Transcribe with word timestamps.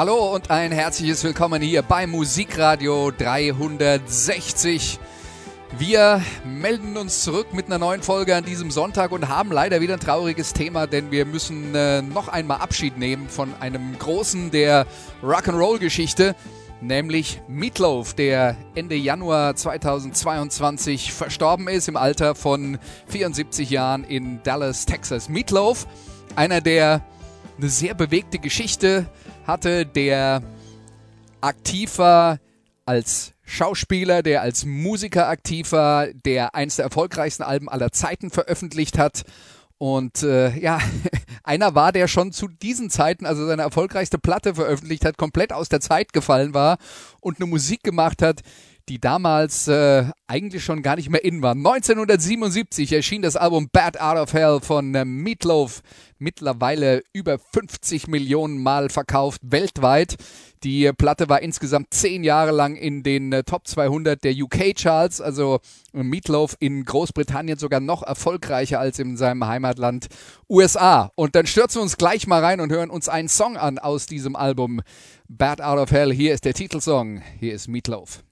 Hallo 0.00 0.34
und 0.34 0.50
ein 0.50 0.72
herzliches 0.72 1.22
Willkommen 1.24 1.60
hier 1.60 1.82
bei 1.82 2.06
Musikradio 2.06 3.10
360. 3.10 4.98
Wir 5.76 6.22
melden 6.42 6.96
uns 6.96 7.22
zurück 7.22 7.52
mit 7.52 7.66
einer 7.66 7.76
neuen 7.76 8.00
Folge 8.00 8.34
an 8.34 8.42
diesem 8.42 8.70
Sonntag 8.70 9.12
und 9.12 9.28
haben 9.28 9.52
leider 9.52 9.82
wieder 9.82 9.92
ein 9.92 10.00
trauriges 10.00 10.54
Thema, 10.54 10.86
denn 10.86 11.10
wir 11.10 11.26
müssen 11.26 11.74
äh, 11.74 12.00
noch 12.00 12.28
einmal 12.28 12.60
Abschied 12.60 12.96
nehmen 12.96 13.28
von 13.28 13.52
einem 13.60 13.98
Großen 13.98 14.50
der 14.50 14.86
Rock'n'Roll-Geschichte, 15.22 16.34
nämlich 16.80 17.42
Meatloaf, 17.46 18.14
der 18.14 18.56
Ende 18.74 18.94
Januar 18.94 19.54
2022 19.54 21.12
verstorben 21.12 21.68
ist 21.68 21.88
im 21.88 21.98
Alter 21.98 22.34
von 22.34 22.78
74 23.08 23.68
Jahren 23.68 24.04
in 24.04 24.42
Dallas, 24.44 24.86
Texas. 24.86 25.28
Meatloaf, 25.28 25.86
einer 26.36 26.62
der 26.62 27.02
eine 27.58 27.68
sehr 27.68 27.92
bewegte 27.92 28.38
Geschichte 28.38 29.06
hatte, 29.50 29.84
der 29.84 30.42
aktiv 31.40 31.98
war 31.98 32.38
als 32.86 33.32
Schauspieler, 33.42 34.22
der 34.22 34.42
als 34.42 34.64
Musiker 34.64 35.28
aktiv 35.28 35.72
war, 35.72 36.06
der 36.08 36.54
eines 36.54 36.76
der 36.76 36.84
erfolgreichsten 36.84 37.42
Alben 37.42 37.68
aller 37.68 37.92
Zeiten 37.92 38.30
veröffentlicht 38.30 38.96
hat. 38.96 39.24
Und 39.78 40.22
äh, 40.22 40.56
ja, 40.58 40.78
einer 41.42 41.74
war, 41.74 41.90
der 41.90 42.06
schon 42.06 42.32
zu 42.32 42.48
diesen 42.48 42.90
Zeiten, 42.90 43.26
also 43.26 43.46
seine 43.46 43.62
erfolgreichste 43.62 44.18
Platte 44.18 44.54
veröffentlicht 44.54 45.04
hat, 45.04 45.16
komplett 45.16 45.52
aus 45.52 45.68
der 45.68 45.80
Zeit 45.80 46.12
gefallen 46.12 46.54
war 46.54 46.78
und 47.20 47.40
eine 47.40 47.46
Musik 47.46 47.82
gemacht 47.82 48.22
hat, 48.22 48.42
die 48.90 49.00
damals 49.00 49.68
äh, 49.68 50.04
eigentlich 50.26 50.64
schon 50.64 50.82
gar 50.82 50.96
nicht 50.96 51.10
mehr 51.10 51.24
in 51.24 51.42
war. 51.42 51.52
1977 51.52 52.92
erschien 52.92 53.22
das 53.22 53.36
Album 53.36 53.68
Bad 53.70 54.00
Out 54.00 54.16
of 54.16 54.32
Hell 54.32 54.58
von 54.60 54.92
äh, 54.96 55.04
Meatloaf, 55.04 55.82
mittlerweile 56.18 57.04
über 57.12 57.38
50 57.38 58.08
Millionen 58.08 58.60
Mal 58.60 58.88
verkauft 58.88 59.42
weltweit. 59.44 60.16
Die 60.64 60.90
Platte 60.92 61.28
war 61.28 61.40
insgesamt 61.40 61.94
zehn 61.94 62.24
Jahre 62.24 62.50
lang 62.50 62.74
in 62.74 63.04
den 63.04 63.32
äh, 63.32 63.44
Top 63.44 63.68
200 63.68 64.24
der 64.24 64.34
UK-Charts, 64.34 65.20
also 65.20 65.60
Meatloaf 65.92 66.56
in 66.58 66.84
Großbritannien 66.84 67.58
sogar 67.58 67.78
noch 67.78 68.02
erfolgreicher 68.02 68.80
als 68.80 68.98
in 68.98 69.16
seinem 69.16 69.46
Heimatland 69.46 70.08
USA. 70.48 71.12
Und 71.14 71.36
dann 71.36 71.46
stürzen 71.46 71.78
wir 71.78 71.82
uns 71.82 71.96
gleich 71.96 72.26
mal 72.26 72.42
rein 72.42 72.60
und 72.60 72.72
hören 72.72 72.90
uns 72.90 73.08
einen 73.08 73.28
Song 73.28 73.56
an 73.56 73.78
aus 73.78 74.06
diesem 74.06 74.34
Album 74.34 74.82
Bad 75.28 75.60
Out 75.60 75.78
of 75.78 75.92
Hell. 75.92 76.12
Hier 76.12 76.34
ist 76.34 76.44
der 76.44 76.54
Titelsong, 76.54 77.22
hier 77.38 77.54
ist 77.54 77.68
Meatloaf. 77.68 78.24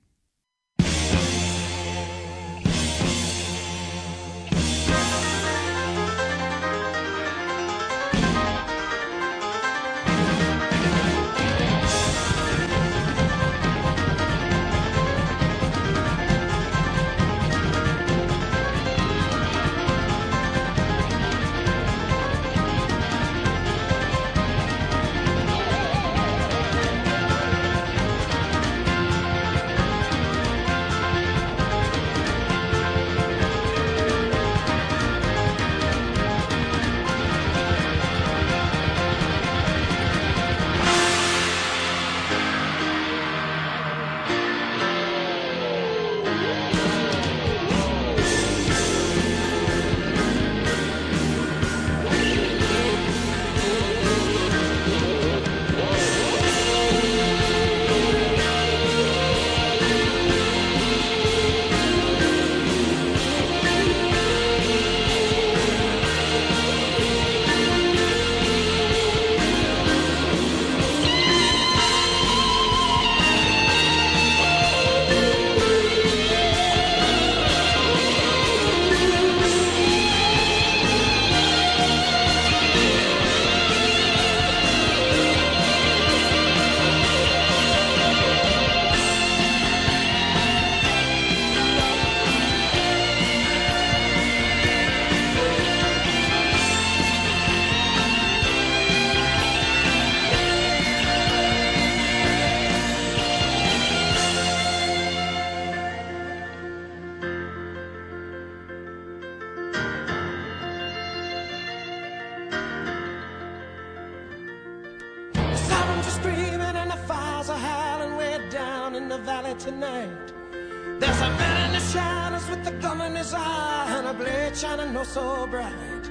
With 122.58 122.68
a 122.68 122.72
gun 122.82 123.00
in 123.00 123.14
his 123.14 123.34
eye 123.34 123.86
and 123.98 124.06
a 124.06 124.14
blade 124.14 124.56
shining 124.56 124.92
no 124.92 125.04
so 125.04 125.46
bright. 125.46 126.04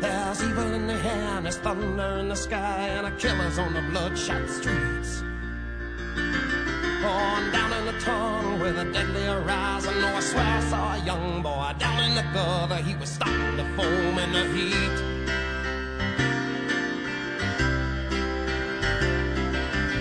There's 0.00 0.42
evil 0.42 0.72
in 0.74 0.86
the 0.86 0.94
air 0.94 1.36
and 1.36 1.46
there's 1.46 1.56
thunder 1.58 2.18
in 2.20 2.28
the 2.28 2.36
sky 2.36 2.88
and 2.96 3.06
a 3.06 3.10
killer's 3.12 3.58
on 3.58 3.72
the 3.74 3.82
bloodshot 3.82 4.48
streets. 4.48 5.22
On 7.04 7.52
down 7.52 7.72
in 7.78 7.86
the 7.86 8.00
tunnel 8.00 8.58
with 8.58 8.78
a 8.78 8.84
deadly 8.92 9.24
horizon. 9.24 9.94
Oh, 9.96 10.16
I 10.16 10.20
swear 10.20 10.44
I 10.44 10.60
saw 10.70 10.94
a 10.94 10.98
young 11.04 11.42
boy 11.42 11.72
down 11.78 12.02
in 12.04 12.14
the 12.14 12.26
gutter. 12.34 12.76
He 12.76 12.94
was 12.96 13.08
starting 13.08 13.56
to 13.56 13.64
foam 13.76 14.18
in 14.18 14.32
the 14.32 14.44
heat. 14.54 14.96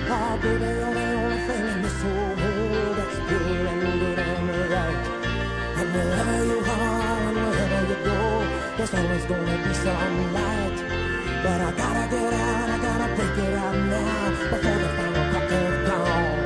Oh, 0.07 0.39
baby, 0.41 0.65
oh, 0.65 1.14
wherever 5.95 6.37
you 6.51 6.59
are 6.59 7.19
and 7.29 7.37
wherever 7.37 7.81
you 7.91 7.97
go, 8.09 8.19
there's 8.77 8.93
always 8.93 9.25
gonna 9.25 9.57
be 9.65 9.73
some 9.73 10.33
light. 10.33 10.77
But 11.43 11.59
I 11.61 11.71
gotta 11.81 12.05
get 12.13 12.33
out, 12.33 12.69
I 12.75 12.77
gotta 12.87 13.07
break 13.15 13.37
it 13.45 13.53
out 13.63 13.75
now 13.93 14.29
before 14.51 14.77
the 14.83 14.89
final 14.97 15.25
crack 15.31 15.51
of 15.59 15.73
dawn. 15.87 16.37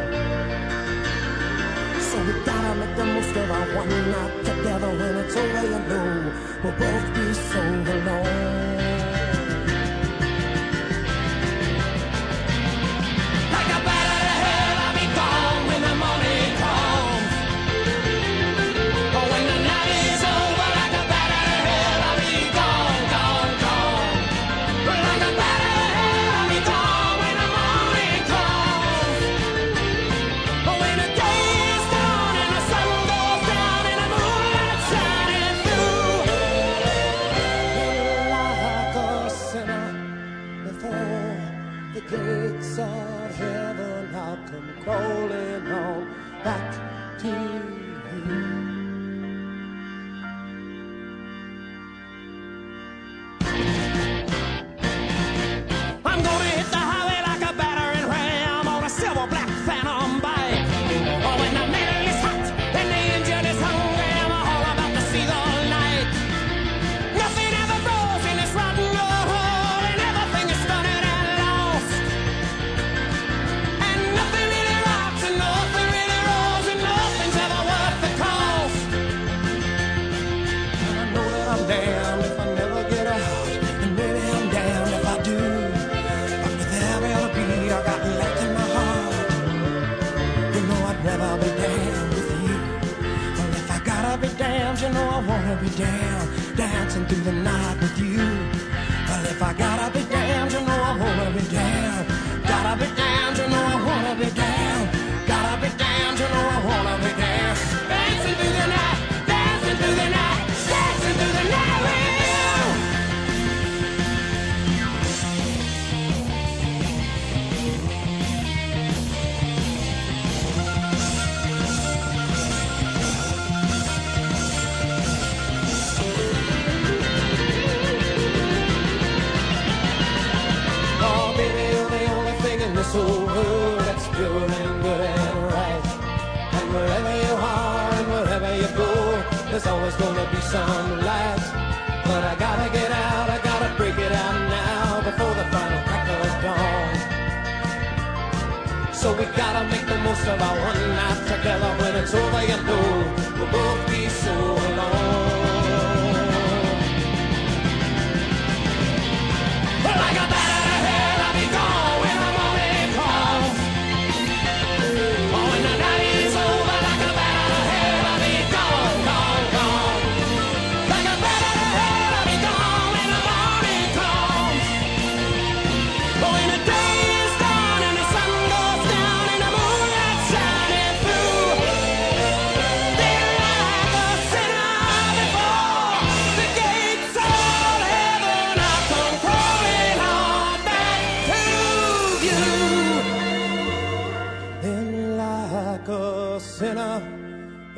So 2.08 2.18
we 2.28 2.34
gotta 2.50 2.72
make 2.80 2.96
the 2.96 3.06
most 3.06 3.36
of 3.42 3.52
our 3.58 3.68
one 3.82 3.94
night 4.14 4.36
together. 4.50 4.92
When 5.00 5.16
it's 5.24 5.36
over, 5.42 5.64
you 5.74 5.80
know 5.90 6.12
we'll 6.64 6.76
both 6.82 7.08
be 7.16 7.26
so 7.34 7.62
alone. 7.94 8.69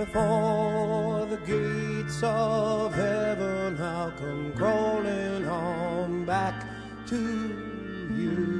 Before 0.01 1.27
the 1.27 1.37
gates 1.45 2.23
of 2.23 2.91
heaven, 2.95 3.79
I'll 3.79 4.09
come 4.09 4.51
crawling 4.57 5.47
on 5.47 6.25
back 6.25 6.65
to 7.05 7.19
you. 8.09 8.51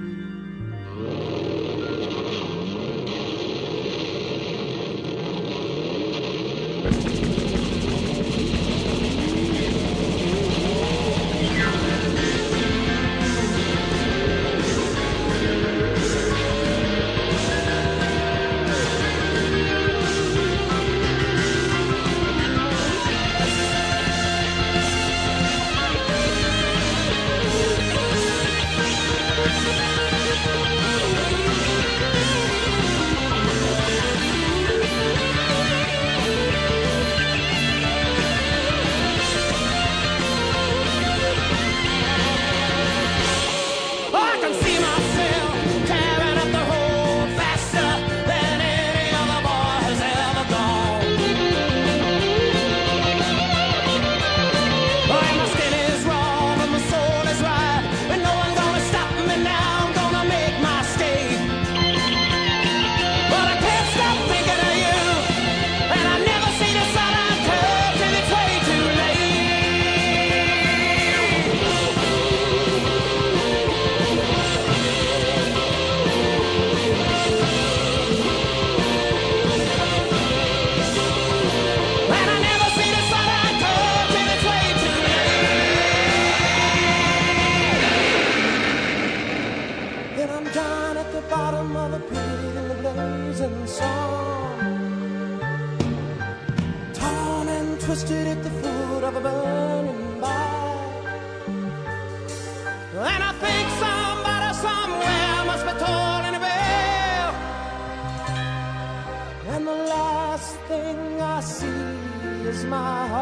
my 112.72 113.08
heart. 113.08 113.21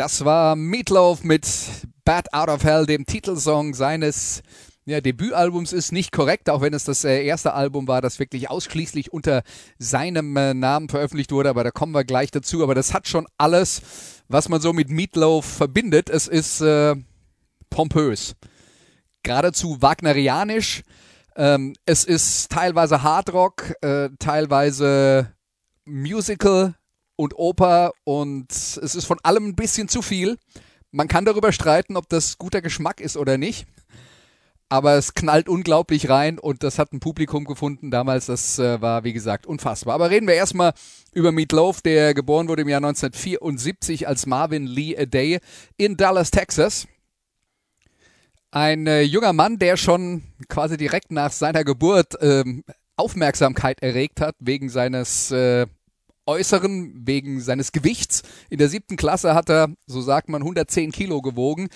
Das 0.00 0.24
war 0.24 0.56
Meatloaf 0.56 1.24
mit 1.24 1.46
Bad 2.06 2.32
Out 2.32 2.48
of 2.48 2.64
Hell, 2.64 2.86
dem 2.86 3.04
Titelsong 3.04 3.74
seines 3.74 4.40
ja, 4.86 5.02
Debütalbums 5.02 5.74
ist 5.74 5.92
nicht 5.92 6.10
korrekt, 6.10 6.48
auch 6.48 6.62
wenn 6.62 6.72
es 6.72 6.84
das 6.84 7.04
äh, 7.04 7.22
erste 7.22 7.52
Album 7.52 7.86
war, 7.86 8.00
das 8.00 8.18
wirklich 8.18 8.48
ausschließlich 8.48 9.12
unter 9.12 9.42
seinem 9.78 10.34
äh, 10.38 10.54
Namen 10.54 10.88
veröffentlicht 10.88 11.32
wurde, 11.32 11.50
aber 11.50 11.64
da 11.64 11.70
kommen 11.70 11.92
wir 11.92 12.04
gleich 12.04 12.30
dazu. 12.30 12.62
Aber 12.62 12.74
das 12.74 12.94
hat 12.94 13.08
schon 13.08 13.26
alles, 13.36 13.82
was 14.26 14.48
man 14.48 14.62
so 14.62 14.72
mit 14.72 14.88
Meatloaf 14.88 15.44
verbindet. 15.44 16.08
Es 16.08 16.28
ist 16.28 16.62
äh, 16.62 16.96
pompös, 17.68 18.36
geradezu 19.22 19.82
wagnerianisch. 19.82 20.80
Ähm, 21.36 21.74
es 21.84 22.04
ist 22.04 22.50
teilweise 22.50 23.02
Hardrock, 23.02 23.74
äh, 23.82 24.08
teilweise 24.18 25.34
Musical, 25.84 26.74
und 27.20 27.34
Oper 27.36 27.92
und 28.04 28.50
es 28.50 28.94
ist 28.94 29.04
von 29.04 29.18
allem 29.22 29.48
ein 29.48 29.54
bisschen 29.54 29.88
zu 29.88 30.00
viel. 30.00 30.38
Man 30.90 31.06
kann 31.06 31.26
darüber 31.26 31.52
streiten, 31.52 31.98
ob 31.98 32.08
das 32.08 32.38
guter 32.38 32.62
Geschmack 32.62 32.98
ist 33.00 33.18
oder 33.18 33.36
nicht. 33.36 33.66
Aber 34.70 34.94
es 34.94 35.12
knallt 35.12 35.48
unglaublich 35.48 36.08
rein 36.08 36.38
und 36.38 36.62
das 36.62 36.78
hat 36.78 36.92
ein 36.92 37.00
Publikum 37.00 37.44
gefunden 37.44 37.90
damals. 37.90 38.26
Das 38.26 38.58
äh, 38.58 38.80
war, 38.80 39.04
wie 39.04 39.12
gesagt, 39.12 39.44
unfassbar. 39.44 39.96
Aber 39.96 40.10
reden 40.10 40.28
wir 40.28 40.34
erstmal 40.34 40.72
über 41.12 41.30
Meatloaf, 41.30 41.82
der 41.82 42.14
geboren 42.14 42.48
wurde 42.48 42.62
im 42.62 42.68
Jahr 42.68 42.78
1974 42.78 44.08
als 44.08 44.24
Marvin 44.24 44.66
Lee 44.66 44.96
A 44.96 45.04
Day 45.04 45.40
in 45.76 45.98
Dallas, 45.98 46.30
Texas. 46.30 46.86
Ein 48.50 48.86
äh, 48.86 49.02
junger 49.02 49.34
Mann, 49.34 49.58
der 49.58 49.76
schon 49.76 50.22
quasi 50.48 50.78
direkt 50.78 51.10
nach 51.10 51.32
seiner 51.32 51.64
Geburt 51.64 52.14
ähm, 52.20 52.64
Aufmerksamkeit 52.96 53.82
erregt 53.82 54.20
hat 54.20 54.36
wegen 54.38 54.70
seines 54.70 55.30
äh, 55.32 55.66
Äußeren, 56.30 56.92
wegen 57.04 57.40
seines 57.40 57.72
Gewichts. 57.72 58.22
In 58.50 58.58
der 58.58 58.68
siebten 58.68 58.96
Klasse 58.96 59.34
hat 59.34 59.50
er, 59.50 59.74
so 59.86 60.00
sagt 60.00 60.28
man, 60.28 60.42
110 60.42 60.92
Kilo 60.92 61.22
gewogen. 61.22 61.68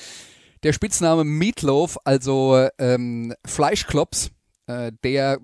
Der 0.63 0.73
Spitzname 0.73 1.25
Meatloaf, 1.25 1.99
also 2.05 2.69
ähm, 2.79 3.35
Fleischklops, 3.45 4.31
äh, 4.69 4.93
der 5.03 5.41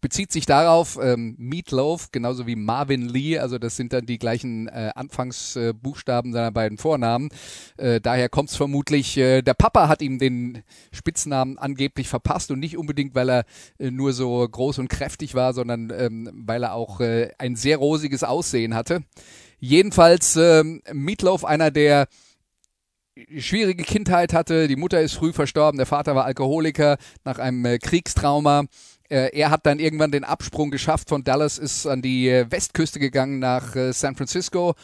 bezieht 0.00 0.32
sich 0.32 0.46
darauf, 0.46 0.98
ähm, 1.02 1.34
Meatloaf, 1.38 2.10
genauso 2.12 2.46
wie 2.46 2.56
Marvin 2.56 3.08
Lee, 3.08 3.38
also 3.38 3.58
das 3.58 3.76
sind 3.76 3.92
dann 3.92 4.06
die 4.06 4.18
gleichen 4.18 4.68
äh, 4.68 4.90
Anfangsbuchstaben 4.94 6.30
äh, 6.30 6.34
seiner 6.34 6.52
beiden 6.52 6.78
Vornamen. 6.78 7.28
Äh, 7.76 8.00
daher 8.00 8.28
kommt 8.28 8.50
es 8.50 8.56
vermutlich, 8.56 9.16
äh, 9.16 9.42
der 9.42 9.54
Papa 9.54 9.88
hat 9.88 10.02
ihm 10.02 10.18
den 10.18 10.62
Spitznamen 10.92 11.58
angeblich 11.58 12.08
verpasst 12.08 12.50
und 12.50 12.60
nicht 12.60 12.76
unbedingt, 12.76 13.14
weil 13.14 13.30
er 13.30 13.44
äh, 13.78 13.90
nur 13.90 14.12
so 14.12 14.46
groß 14.48 14.78
und 14.78 14.88
kräftig 14.88 15.34
war, 15.34 15.52
sondern 15.52 15.92
ähm, 15.96 16.30
weil 16.46 16.62
er 16.62 16.74
auch 16.74 17.00
äh, 17.00 17.30
ein 17.38 17.56
sehr 17.56 17.78
rosiges 17.78 18.24
Aussehen 18.24 18.74
hatte. 18.74 19.02
Jedenfalls 19.58 20.36
äh, 20.36 20.62
Meatloaf, 20.92 21.44
einer 21.44 21.70
der 21.70 22.06
schwierige 23.36 23.84
Kindheit 23.84 24.32
hatte. 24.32 24.68
Die 24.68 24.76
Mutter 24.76 25.00
ist 25.00 25.14
früh 25.14 25.32
verstorben, 25.32 25.78
der 25.78 25.86
Vater 25.86 26.14
war 26.14 26.24
Alkoholiker 26.24 26.98
nach 27.24 27.38
einem 27.38 27.64
äh, 27.64 27.78
Kriegstrauma. 27.78 28.64
Äh, 29.08 29.30
er 29.32 29.50
hat 29.50 29.64
dann 29.64 29.78
irgendwann 29.78 30.10
den 30.10 30.24
Absprung 30.24 30.70
geschafft 30.70 31.08
von 31.08 31.24
Dallas, 31.24 31.58
ist 31.58 31.86
an 31.86 32.02
die 32.02 32.28
äh, 32.28 32.50
Westküste 32.50 32.98
gegangen 32.98 33.38
nach 33.38 33.74
äh, 33.74 33.92
San 33.92 34.16
Francisco 34.16 34.74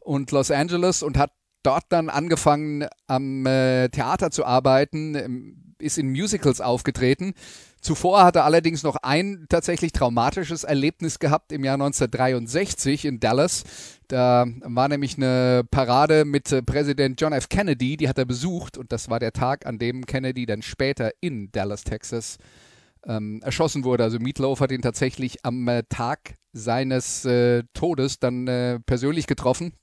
und 0.00 0.30
Los 0.30 0.50
Angeles 0.50 1.02
und 1.02 1.18
hat 1.18 1.32
dort 1.62 1.84
dann 1.88 2.10
angefangen 2.10 2.86
am 3.06 3.44
Theater 3.44 4.30
zu 4.30 4.44
arbeiten, 4.44 5.14
ähm, 5.14 5.74
ist 5.78 5.96
in 5.96 6.10
Musicals 6.10 6.60
aufgetreten. 6.60 7.32
Zuvor 7.80 8.24
hat 8.24 8.36
er 8.36 8.44
allerdings 8.44 8.82
noch 8.82 8.96
ein 8.96 9.46
tatsächlich 9.48 9.92
traumatisches 9.92 10.64
Erlebnis 10.64 11.18
gehabt 11.18 11.52
im 11.52 11.64
Jahr 11.64 11.74
1963 11.74 13.04
in 13.04 13.20
Dallas. 13.20 13.64
Da 14.08 14.46
war 14.62 14.88
nämlich 14.88 15.16
eine 15.16 15.64
Parade 15.70 16.24
mit 16.24 16.64
Präsident 16.64 17.20
John 17.20 17.34
F. 17.34 17.50
Kennedy, 17.50 17.98
die 17.98 18.08
hat 18.08 18.18
er 18.18 18.24
besucht 18.24 18.78
und 18.78 18.92
das 18.92 19.10
war 19.10 19.20
der 19.20 19.32
Tag, 19.32 19.66
an 19.66 19.78
dem 19.78 20.06
Kennedy 20.06 20.46
dann 20.46 20.62
später 20.62 21.12
in 21.20 21.50
Dallas, 21.52 21.84
Texas 21.84 22.38
ähm, 23.06 23.40
erschossen 23.42 23.84
wurde. 23.84 24.04
Also 24.04 24.18
Meatloaf 24.18 24.60
hat 24.60 24.72
ihn 24.72 24.82
tatsächlich 24.82 25.44
am 25.44 25.66
äh, 25.68 25.82
Tag 25.88 26.36
seines 26.52 27.24
äh, 27.24 27.64
Todes 27.74 28.18
dann 28.18 28.46
äh, 28.46 28.80
persönlich 28.80 29.26
getroffen. 29.26 29.74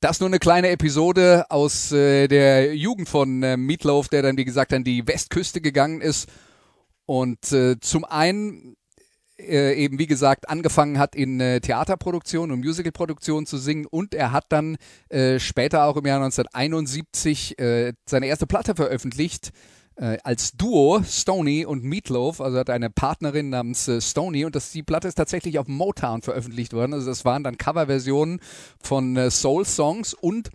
Das 0.00 0.20
nur 0.20 0.28
eine 0.28 0.38
kleine 0.38 0.70
Episode 0.70 1.44
aus 1.50 1.92
äh, 1.92 2.26
der 2.26 2.74
Jugend 2.74 3.08
von 3.08 3.42
äh, 3.42 3.56
Meatloaf, 3.56 4.08
der 4.08 4.22
dann, 4.22 4.38
wie 4.38 4.46
gesagt, 4.46 4.72
an 4.72 4.84
die 4.84 5.06
Westküste 5.06 5.60
gegangen 5.60 6.00
ist. 6.00 6.28
Und 7.04 7.52
äh, 7.52 7.78
zum 7.80 8.04
einen 8.04 8.76
äh, 9.36 9.74
eben, 9.74 9.98
wie 9.98 10.06
gesagt, 10.06 10.48
angefangen 10.48 10.98
hat 10.98 11.14
in 11.14 11.40
äh, 11.40 11.60
Theaterproduktion 11.60 12.50
und 12.50 12.60
Musicalproduktion 12.60 13.46
zu 13.46 13.58
singen 13.58 13.86
und 13.86 14.14
er 14.14 14.32
hat 14.32 14.46
dann 14.50 14.76
später 15.38 15.84
auch 15.84 15.96
im 15.96 16.06
Jahr 16.06 16.22
1971 16.22 17.58
äh, 17.58 17.92
seine 18.08 18.26
erste 18.26 18.46
Platte 18.46 18.74
veröffentlicht, 18.74 19.50
äh, 20.00 20.16
als 20.24 20.52
Duo 20.52 21.02
Stony 21.04 21.66
und 21.66 21.84
Meatloaf, 21.84 22.40
also 22.40 22.58
hat 22.58 22.70
eine 22.70 22.88
Partnerin 22.88 23.50
namens 23.50 23.86
äh, 23.86 24.00
Stony 24.00 24.46
und 24.46 24.54
das, 24.56 24.72
die 24.72 24.82
Platte 24.82 25.08
ist 25.08 25.16
tatsächlich 25.16 25.58
auf 25.58 25.68
Motown 25.68 26.22
veröffentlicht 26.22 26.72
worden. 26.72 26.94
Also 26.94 27.06
das 27.08 27.26
waren 27.26 27.44
dann 27.44 27.58
Coverversionen 27.58 28.40
von 28.82 29.16
äh, 29.16 29.30
Soul-Songs 29.30 30.14
und 30.14 30.50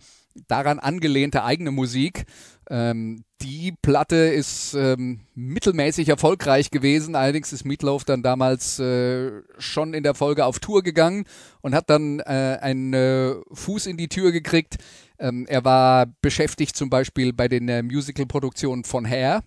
daran 0.47 0.79
angelehnte 0.79 1.43
eigene 1.43 1.71
Musik. 1.71 2.25
Ähm, 2.69 3.23
die 3.41 3.73
Platte 3.83 4.15
ist 4.15 4.73
ähm, 4.73 5.19
mittelmäßig 5.35 6.09
erfolgreich 6.09 6.71
gewesen, 6.71 7.15
allerdings 7.15 7.53
ist 7.53 7.65
Meatloaf 7.65 8.03
dann 8.03 8.23
damals 8.23 8.79
äh, 8.79 9.43
schon 9.59 9.93
in 9.93 10.01
der 10.01 10.15
Folge 10.15 10.45
auf 10.45 10.59
Tour 10.59 10.81
gegangen 10.81 11.25
und 11.61 11.75
hat 11.75 11.91
dann 11.91 12.19
äh, 12.21 12.57
einen 12.59 12.93
äh, 12.93 13.35
Fuß 13.51 13.85
in 13.85 13.97
die 13.97 14.07
Tür 14.07 14.31
gekriegt. 14.31 14.77
Ähm, 15.19 15.45
er 15.47 15.63
war 15.63 16.07
beschäftigt 16.21 16.75
zum 16.75 16.89
Beispiel 16.89 17.33
bei 17.33 17.47
den 17.47 17.69
äh, 17.69 17.83
Musical-Produktionen 17.83 18.83
von 18.83 19.05
Hair 19.05 19.43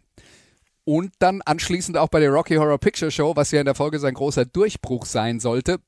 und 0.85 1.13
dann 1.19 1.43
anschließend 1.43 1.99
auch 1.99 2.09
bei 2.09 2.21
der 2.21 2.31
Rocky 2.31 2.55
Horror 2.55 2.79
Picture 2.79 3.11
Show, 3.11 3.37
was 3.37 3.51
ja 3.51 3.61
in 3.61 3.67
der 3.67 3.75
Folge 3.75 3.99
sein 3.99 4.15
großer 4.15 4.47
Durchbruch 4.47 5.05
sein 5.05 5.39
sollte. 5.39 5.81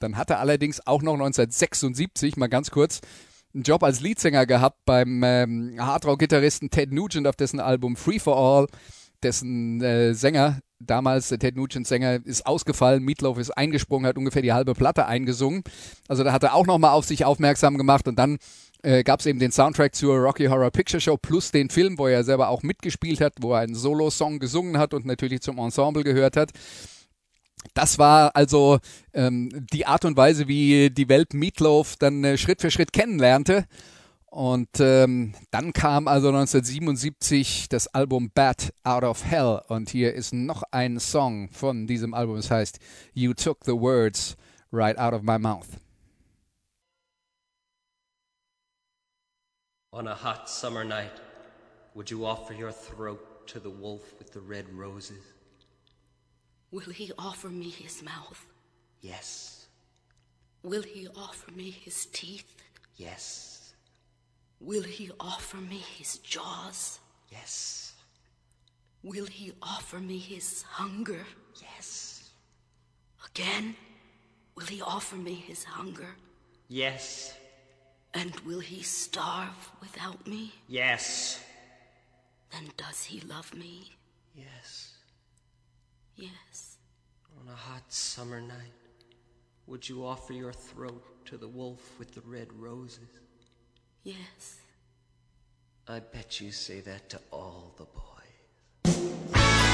Dann 0.00 0.16
hat 0.16 0.30
er 0.30 0.40
allerdings 0.40 0.84
auch 0.84 1.00
noch 1.02 1.14
1976, 1.14 2.36
mal 2.36 2.48
ganz 2.48 2.70
kurz, 2.72 3.00
einen 3.54 3.62
Job 3.62 3.82
als 3.82 4.00
Leadsänger 4.00 4.46
gehabt 4.46 4.78
beim 4.84 5.22
ähm, 5.24 5.76
Hardrock-Gitarristen 5.78 6.70
Ted 6.70 6.92
Nugent 6.92 7.26
auf 7.26 7.36
dessen 7.36 7.60
Album 7.60 7.96
Free 7.96 8.18
for 8.18 8.36
All. 8.36 8.66
Dessen 9.22 9.80
äh, 9.80 10.14
Sänger, 10.14 10.60
damals 10.78 11.28
der 11.28 11.38
Ted 11.38 11.56
Nugent 11.56 11.86
Sänger, 11.86 12.24
ist 12.24 12.46
ausgefallen. 12.46 13.04
Meatloaf 13.04 13.38
ist 13.38 13.50
eingesprungen, 13.50 14.06
hat 14.06 14.18
ungefähr 14.18 14.42
die 14.42 14.52
halbe 14.52 14.74
Platte 14.74 15.06
eingesungen. 15.06 15.62
Also 16.08 16.24
da 16.24 16.32
hat 16.32 16.44
er 16.44 16.54
auch 16.54 16.66
nochmal 16.66 16.92
auf 16.92 17.04
sich 17.04 17.24
aufmerksam 17.24 17.78
gemacht 17.78 18.06
und 18.06 18.16
dann 18.16 18.38
äh, 18.82 19.02
gab 19.02 19.20
es 19.20 19.26
eben 19.26 19.38
den 19.38 19.52
Soundtrack 19.52 19.94
zur 19.94 20.16
Rocky 20.16 20.46
Horror 20.46 20.70
Picture 20.70 21.00
Show 21.00 21.16
plus 21.16 21.50
den 21.50 21.70
Film, 21.70 21.98
wo 21.98 22.06
er 22.06 22.24
selber 22.24 22.48
auch 22.48 22.62
mitgespielt 22.62 23.20
hat, 23.20 23.34
wo 23.40 23.52
er 23.52 23.60
einen 23.60 23.74
Solo-Song 23.74 24.38
gesungen 24.38 24.78
hat 24.78 24.94
und 24.94 25.06
natürlich 25.06 25.40
zum 25.40 25.58
Ensemble 25.58 26.04
gehört 26.04 26.36
hat. 26.36 26.50
Das 27.74 27.98
war 27.98 28.34
also 28.34 28.78
ähm, 29.12 29.50
die 29.72 29.86
Art 29.86 30.04
und 30.04 30.16
Weise, 30.16 30.48
wie 30.48 30.90
die 30.90 31.08
Welt 31.08 31.34
Meatloaf 31.34 31.96
dann 31.96 32.22
äh, 32.24 32.38
Schritt 32.38 32.60
für 32.60 32.70
Schritt 32.70 32.92
kennenlernte. 32.92 33.66
Und 34.30 34.68
ähm, 34.78 35.34
dann 35.50 35.72
kam 35.72 36.06
also 36.06 36.28
1977 36.28 37.68
das 37.68 37.88
Album 37.88 38.30
Bad 38.34 38.72
Out 38.84 39.02
of 39.02 39.24
Hell. 39.24 39.60
Und 39.68 39.90
hier 39.90 40.14
ist 40.14 40.34
noch 40.34 40.62
ein 40.70 41.00
Song 41.00 41.48
von 41.50 41.86
diesem 41.86 42.14
Album. 42.14 42.36
Es 42.36 42.50
heißt 42.50 42.78
You 43.14 43.32
Took 43.34 43.64
the 43.64 43.72
Words 43.72 44.36
Right 44.70 44.98
Out 44.98 45.14
of 45.14 45.22
My 45.22 45.38
Mouth. 45.38 45.66
On 49.92 50.06
a 50.06 50.14
hot 50.14 50.50
summer 50.50 50.84
night, 50.84 51.18
would 51.94 52.10
you 52.10 52.26
offer 52.26 52.52
your 52.52 52.72
throat 52.72 53.46
to 53.48 53.58
the 53.58 53.70
wolf 53.70 54.12
with 54.18 54.32
the 54.32 54.40
red 54.40 54.66
roses? 54.76 55.24
Will 56.70 56.90
he 56.92 57.10
offer 57.18 57.48
me 57.48 57.70
his 57.70 58.02
mouth? 58.02 58.44
Yes, 59.00 59.54
Will 60.64 60.82
he 60.82 61.08
offer 61.16 61.50
me 61.52 61.70
his 61.70 62.06
teeth? 62.06 62.62
yes, 62.96 63.72
Will 64.60 64.82
he 64.82 65.10
offer 65.20 65.56
me 65.56 65.78
his 65.96 66.18
jaws? 66.18 66.98
yes, 67.30 67.94
Will 69.04 69.26
he 69.26 69.52
offer 69.62 69.98
me 70.00 70.18
his 70.18 70.62
hunger? 70.62 71.24
yes, 71.62 72.30
Again? 73.26 73.74
Will 74.56 74.66
he 74.66 74.82
offer 74.82 75.16
me 75.16 75.34
his 75.34 75.64
hunger? 75.64 76.14
yes, 76.68 77.34
And 78.14 78.34
will 78.40 78.60
he 78.60 78.82
starve 78.82 79.70
without 79.80 80.26
me? 80.26 80.52
yes, 80.66 81.40
Then 82.50 82.70
does 82.76 83.04
he 83.04 83.20
love 83.20 83.54
me? 83.54 83.92
yes. 84.34 84.94
Yes. 86.16 86.76
On 87.40 87.46
a 87.52 87.54
hot 87.56 87.84
summer 87.92 88.40
night, 88.40 88.72
would 89.66 89.88
you 89.88 90.04
offer 90.04 90.32
your 90.32 90.52
throat 90.52 91.04
to 91.26 91.36
the 91.36 91.46
wolf 91.46 91.96
with 91.98 92.12
the 92.14 92.22
red 92.22 92.52
roses? 92.54 93.08
Yes. 94.02 94.60
I 95.86 96.00
bet 96.00 96.40
you 96.40 96.50
say 96.50 96.80
that 96.80 97.08
to 97.10 97.20
all 97.30 97.72
the 97.76 97.84
boys. 97.84 99.67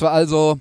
Das 0.00 0.06
war 0.06 0.12
also 0.14 0.58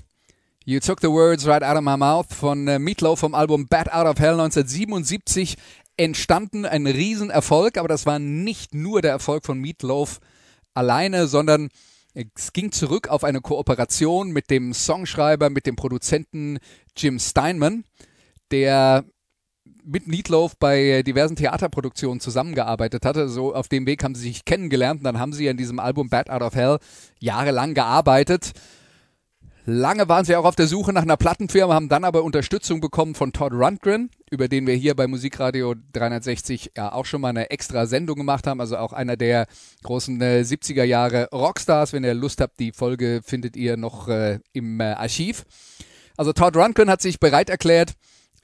You 0.65 0.81
Took 0.81 0.99
the 0.99 1.07
Words 1.07 1.47
Right 1.47 1.63
Out 1.63 1.77
of 1.77 1.81
My 1.81 1.95
Mouth 1.95 2.33
von 2.33 2.67
äh, 2.67 2.77
Meatloaf 2.77 3.19
vom 3.19 3.33
Album 3.33 3.69
Bad 3.69 3.89
Out 3.89 4.05
of 4.05 4.19
Hell 4.19 4.33
1977 4.33 5.55
entstanden. 5.95 6.65
Ein 6.65 6.85
Riesenerfolg, 6.85 7.77
aber 7.77 7.87
das 7.87 8.05
war 8.05 8.19
nicht 8.19 8.75
nur 8.75 9.01
der 9.01 9.11
Erfolg 9.11 9.45
von 9.45 9.57
Meatloaf 9.57 10.19
alleine, 10.73 11.27
sondern 11.27 11.69
es 12.13 12.51
ging 12.51 12.73
zurück 12.73 13.07
auf 13.07 13.23
eine 13.23 13.39
Kooperation 13.39 14.31
mit 14.31 14.49
dem 14.49 14.73
Songschreiber, 14.73 15.49
mit 15.49 15.65
dem 15.65 15.77
Produzenten 15.77 16.59
Jim 16.97 17.17
Steinman, 17.17 17.85
der 18.51 19.05
mit 19.85 20.07
Meatloaf 20.07 20.57
bei 20.57 21.01
diversen 21.03 21.37
Theaterproduktionen 21.37 22.19
zusammengearbeitet 22.19 23.05
hatte. 23.05 23.29
So 23.29 23.55
auf 23.55 23.69
dem 23.69 23.85
Weg 23.85 24.03
haben 24.03 24.15
sie 24.15 24.27
sich 24.27 24.43
kennengelernt 24.43 24.99
und 24.99 25.05
dann 25.05 25.17
haben 25.17 25.31
sie 25.31 25.47
an 25.47 25.55
diesem 25.55 25.79
Album 25.79 26.09
Bad 26.09 26.29
Out 26.29 26.41
of 26.41 26.55
Hell 26.55 26.79
jahrelang 27.19 27.73
gearbeitet. 27.73 28.51
Lange 29.65 30.07
waren 30.09 30.25
sie 30.25 30.35
auch 30.35 30.45
auf 30.45 30.55
der 30.55 30.67
Suche 30.67 30.93
nach 30.93 31.01
einer 31.03 31.17
Plattenfirma, 31.17 31.73
haben 31.73 31.89
dann 31.89 32.03
aber 32.03 32.23
Unterstützung 32.23 32.81
bekommen 32.81 33.13
von 33.13 33.33
Todd 33.33 33.53
Rundgren, 33.53 34.09
über 34.31 34.47
den 34.47 34.65
wir 34.65 34.73
hier 34.73 34.95
bei 34.95 35.05
Musikradio 35.05 35.75
360 35.93 36.71
ja 36.77 36.91
auch 36.91 37.05
schon 37.05 37.21
mal 37.21 37.29
eine 37.29 37.51
extra 37.51 37.85
Sendung 37.85 38.17
gemacht 38.17 38.47
haben, 38.47 38.61
also 38.61 38.77
auch 38.77 38.93
einer 38.93 39.17
der 39.17 39.47
großen 39.83 40.19
äh, 40.21 40.43
70er 40.45 40.83
Jahre 40.83 41.29
Rockstars. 41.31 41.93
Wenn 41.93 42.03
ihr 42.03 42.13
Lust 42.13 42.41
habt, 42.41 42.59
die 42.59 42.71
Folge 42.71 43.21
findet 43.23 43.55
ihr 43.55 43.77
noch 43.77 44.07
äh, 44.07 44.39
im 44.53 44.79
äh, 44.79 44.85
Archiv. 44.85 45.45
Also 46.17 46.33
Todd 46.33 46.55
Rundgren 46.55 46.89
hat 46.89 47.01
sich 47.01 47.19
bereit 47.19 47.49
erklärt, 47.49 47.93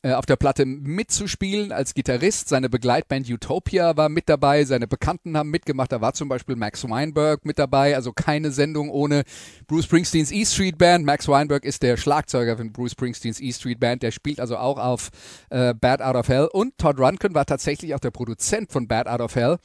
äh, 0.06 0.14
auf 0.14 0.28
der 0.28 0.36
Platte 0.36 0.68
mitzuspielen 0.68 1.72
als 1.72 1.96
Gitarrist. 1.96 2.48
Seine 2.48 2.70
Begleitband 2.70 3.28
Utopia 3.28 3.98
war 3.98 4.08
mit 4.08 4.30
dabei, 4.30 4.64
seine 4.64 4.86
Bekannten 4.86 5.36
haben 5.36 5.50
mitgemacht. 5.50 5.92
Da 5.92 6.00
war 6.00 6.14
zum 6.14 6.30
Beispiel 6.30 6.56
Max 6.56 6.88
Weinberg 6.88 7.44
mit 7.44 7.58
dabei, 7.58 7.96
also 7.96 8.14
keine 8.14 8.52
Sendung 8.52 8.92
ohne 8.92 9.24
Bruce 9.66 9.86
Springsteens 9.86 10.32
E 10.32 10.46
Street 10.46 10.78
Band. 10.78 11.06
Max 11.06 11.28
Weinberg 11.28 11.66
ist 11.66 11.82
der 11.82 11.98
Schlagzeuger 11.98 12.56
von 12.56 12.72
Bruce 12.72 12.92
Springsteens 12.92 13.42
E 13.42 13.52
Street 13.52 13.80
Band, 13.80 14.04
der 14.04 14.12
spielt 14.12 14.40
also 14.40 14.58
auch 14.58 14.78
auf 14.78 15.10
äh, 15.50 15.74
Bad 15.74 16.04
Out 16.04 16.16
of 16.16 16.28
Hell. 16.28 16.50
Und 16.54 16.78
Todd 16.78 17.00
Rundgren 17.00 17.34
war 17.34 17.48
tatsächlich 17.48 17.96
auch 17.96 18.00
der 18.00 18.12
Produzent 18.12 18.72
von 18.72 18.88
Bad 18.88 19.08
Out 19.08 19.22
of 19.22 19.36
Hell 19.36 19.58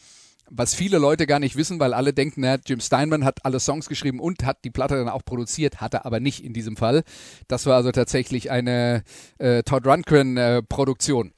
was 0.50 0.74
viele 0.74 0.98
Leute 0.98 1.26
gar 1.26 1.38
nicht 1.38 1.56
wissen, 1.56 1.80
weil 1.80 1.94
alle 1.94 2.12
denken, 2.12 2.42
na, 2.42 2.58
Jim 2.66 2.80
Steinman 2.80 3.24
hat 3.24 3.44
alle 3.44 3.60
Songs 3.60 3.88
geschrieben 3.88 4.20
und 4.20 4.44
hat 4.44 4.64
die 4.64 4.70
Platte 4.70 4.96
dann 4.96 5.08
auch 5.08 5.24
produziert, 5.24 5.80
hatte 5.80 6.04
aber 6.04 6.20
nicht 6.20 6.44
in 6.44 6.52
diesem 6.52 6.76
Fall. 6.76 7.04
Das 7.48 7.66
war 7.66 7.76
also 7.76 7.92
tatsächlich 7.92 8.50
eine 8.50 9.04
äh, 9.38 9.62
Todd 9.62 9.86
Rundgren 9.86 10.36
äh, 10.36 10.62
Produktion. 10.62 11.32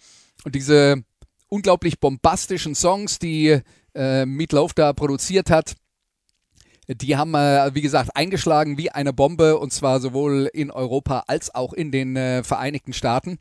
Und 0.44 0.54
diese 0.54 1.04
unglaublich 1.48 2.00
bombastischen 2.00 2.74
Songs, 2.74 3.18
die 3.18 3.60
äh, 3.94 4.24
Meatloaf 4.24 4.72
da 4.72 4.92
produziert 4.94 5.50
hat, 5.50 5.74
die 6.88 7.16
haben, 7.16 7.34
äh, 7.34 7.74
wie 7.74 7.82
gesagt, 7.82 8.16
eingeschlagen 8.16 8.78
wie 8.78 8.90
eine 8.90 9.12
Bombe 9.12 9.58
und 9.58 9.72
zwar 9.72 10.00
sowohl 10.00 10.50
in 10.52 10.70
Europa 10.70 11.24
als 11.26 11.54
auch 11.54 11.72
in 11.72 11.92
den 11.92 12.16
äh, 12.16 12.42
Vereinigten 12.42 12.92
Staaten. 12.92 13.38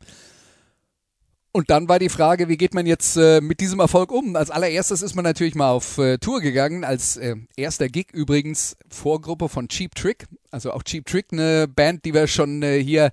Und 1.54 1.68
dann 1.68 1.86
war 1.86 1.98
die 1.98 2.08
Frage, 2.08 2.48
wie 2.48 2.56
geht 2.56 2.72
man 2.72 2.86
jetzt 2.86 3.18
äh, 3.18 3.42
mit 3.42 3.60
diesem 3.60 3.78
Erfolg 3.78 4.10
um? 4.10 4.36
Als 4.36 4.50
allererstes 4.50 5.02
ist 5.02 5.14
man 5.14 5.22
natürlich 5.22 5.54
mal 5.54 5.70
auf 5.70 5.98
äh, 5.98 6.16
Tour 6.16 6.40
gegangen, 6.40 6.82
als 6.82 7.18
äh, 7.18 7.36
erster 7.56 7.88
Gig 7.88 8.06
übrigens 8.14 8.74
Vorgruppe 8.88 9.50
von 9.50 9.68
Cheap 9.68 9.94
Trick. 9.94 10.24
Also 10.50 10.72
auch 10.72 10.82
Cheap 10.82 11.04
Trick, 11.04 11.26
eine 11.30 11.68
Band, 11.68 12.06
die 12.06 12.14
wir 12.14 12.26
schon 12.26 12.62
äh, 12.62 12.82
hier 12.82 13.10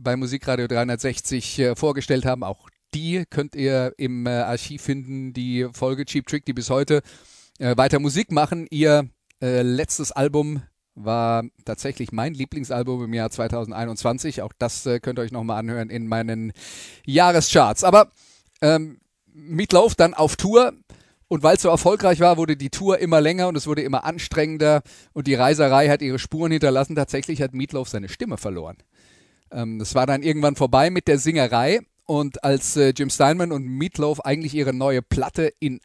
bei 0.00 0.16
Musikradio 0.16 0.66
360 0.66 1.58
äh, 1.58 1.76
vorgestellt 1.76 2.24
haben. 2.24 2.44
Auch 2.44 2.70
die 2.94 3.24
könnt 3.28 3.54
ihr 3.54 3.92
im 3.98 4.26
äh, 4.26 4.30
Archiv 4.30 4.80
finden, 4.80 5.34
die 5.34 5.68
Folge 5.70 6.06
Cheap 6.06 6.26
Trick, 6.26 6.46
die 6.46 6.54
bis 6.54 6.70
heute 6.70 7.02
weiter 7.58 8.00
Musik 8.00 8.32
machen. 8.32 8.66
Ihr 8.68 9.08
letztes 9.40 10.12
Album 10.12 10.60
war 10.96 11.44
tatsächlich 11.64 12.10
mein 12.10 12.34
Lieblingsalbum 12.34 13.04
im 13.04 13.14
Jahr 13.14 13.30
2021. 13.30 14.42
Auch 14.42 14.52
das 14.58 14.84
äh, 14.86 14.98
könnt 14.98 15.18
ihr 15.18 15.22
euch 15.22 15.32
nochmal 15.32 15.58
anhören 15.58 15.90
in 15.90 16.08
meinen 16.08 16.52
Jahrescharts. 17.04 17.84
Aber 17.84 18.10
ähm, 18.60 18.98
Meatloaf 19.32 19.94
dann 19.94 20.14
auf 20.14 20.36
Tour. 20.36 20.72
Und 21.28 21.42
weil 21.42 21.56
es 21.56 21.62
so 21.62 21.68
erfolgreich 21.68 22.20
war, 22.20 22.36
wurde 22.36 22.56
die 22.56 22.70
Tour 22.70 22.98
immer 22.98 23.20
länger 23.20 23.48
und 23.48 23.56
es 23.56 23.66
wurde 23.66 23.82
immer 23.82 24.04
anstrengender 24.04 24.82
und 25.12 25.26
die 25.26 25.34
Reiserei 25.34 25.88
hat 25.88 26.00
ihre 26.00 26.20
Spuren 26.20 26.52
hinterlassen. 26.52 26.94
Tatsächlich 26.94 27.42
hat 27.42 27.52
Meatloaf 27.52 27.88
seine 27.88 28.08
Stimme 28.08 28.36
verloren. 28.36 28.76
Ähm, 29.50 29.80
war 29.92 30.06
dann 30.06 30.22
irgendwann 30.22 30.56
vorbei 30.56 30.88
mit 30.90 31.08
der 31.08 31.18
Singerei 31.18 31.80
und 32.04 32.44
als 32.44 32.76
äh, 32.76 32.92
Jim 32.96 33.10
Steinman 33.10 33.50
und 33.50 33.66
Meatloaf 33.66 34.20
eigentlich 34.20 34.54
ihre 34.54 34.72
neue 34.72 35.02
Platte 35.02 35.52
in 35.58 35.80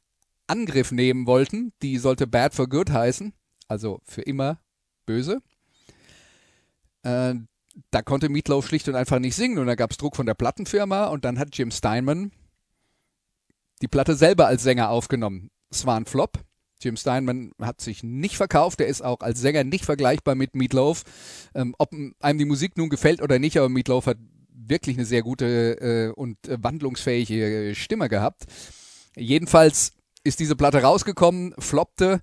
Angriff 0.45 0.91
nehmen 0.91 1.25
wollten, 1.25 1.73
die 1.81 1.97
sollte 1.97 2.27
Bad 2.27 2.53
for 2.53 2.69
Good 2.69 2.91
heißen, 2.91 3.33
also 3.67 3.99
für 4.03 4.21
immer 4.21 4.59
böse. 5.05 5.41
Äh, 7.03 7.35
da 7.89 8.01
konnte 8.01 8.29
Meatloaf 8.29 8.67
schlicht 8.67 8.87
und 8.87 8.95
einfach 8.95 9.19
nicht 9.19 9.35
singen 9.35 9.57
und 9.57 9.67
da 9.67 9.75
gab 9.75 9.91
es 9.91 9.97
Druck 9.97 10.15
von 10.15 10.25
der 10.25 10.33
Plattenfirma 10.33 11.05
und 11.05 11.25
dann 11.25 11.39
hat 11.39 11.57
Jim 11.57 11.71
Steinman 11.71 12.31
die 13.81 13.87
Platte 13.87 14.15
selber 14.15 14.47
als 14.47 14.63
Sänger 14.63 14.89
aufgenommen. 14.89 15.49
Es 15.69 15.85
war 15.85 15.97
ein 15.97 16.05
Flop. 16.05 16.39
Jim 16.81 16.97
Steinman 16.97 17.51
hat 17.61 17.79
sich 17.79 18.03
nicht 18.03 18.35
verkauft. 18.35 18.81
Er 18.81 18.87
ist 18.87 19.01
auch 19.01 19.21
als 19.21 19.39
Sänger 19.39 19.63
nicht 19.63 19.85
vergleichbar 19.85 20.35
mit 20.35 20.55
Meatloaf. 20.55 21.03
Ähm, 21.53 21.75
ob 21.77 21.93
einem 22.19 22.39
die 22.39 22.45
Musik 22.45 22.77
nun 22.77 22.89
gefällt 22.89 23.21
oder 23.21 23.39
nicht, 23.39 23.57
aber 23.57 23.69
Meatloaf 23.69 24.07
hat 24.07 24.17
wirklich 24.49 24.97
eine 24.97 25.05
sehr 25.05 25.21
gute 25.21 25.79
äh, 25.79 26.11
und 26.11 26.47
äh, 26.47 26.57
wandlungsfähige 26.61 27.73
Stimme 27.75 28.09
gehabt. 28.09 28.45
Jedenfalls 29.15 29.93
ist 30.23 30.39
diese 30.39 30.55
Platte 30.55 30.81
rausgekommen, 30.81 31.53
floppte 31.57 32.21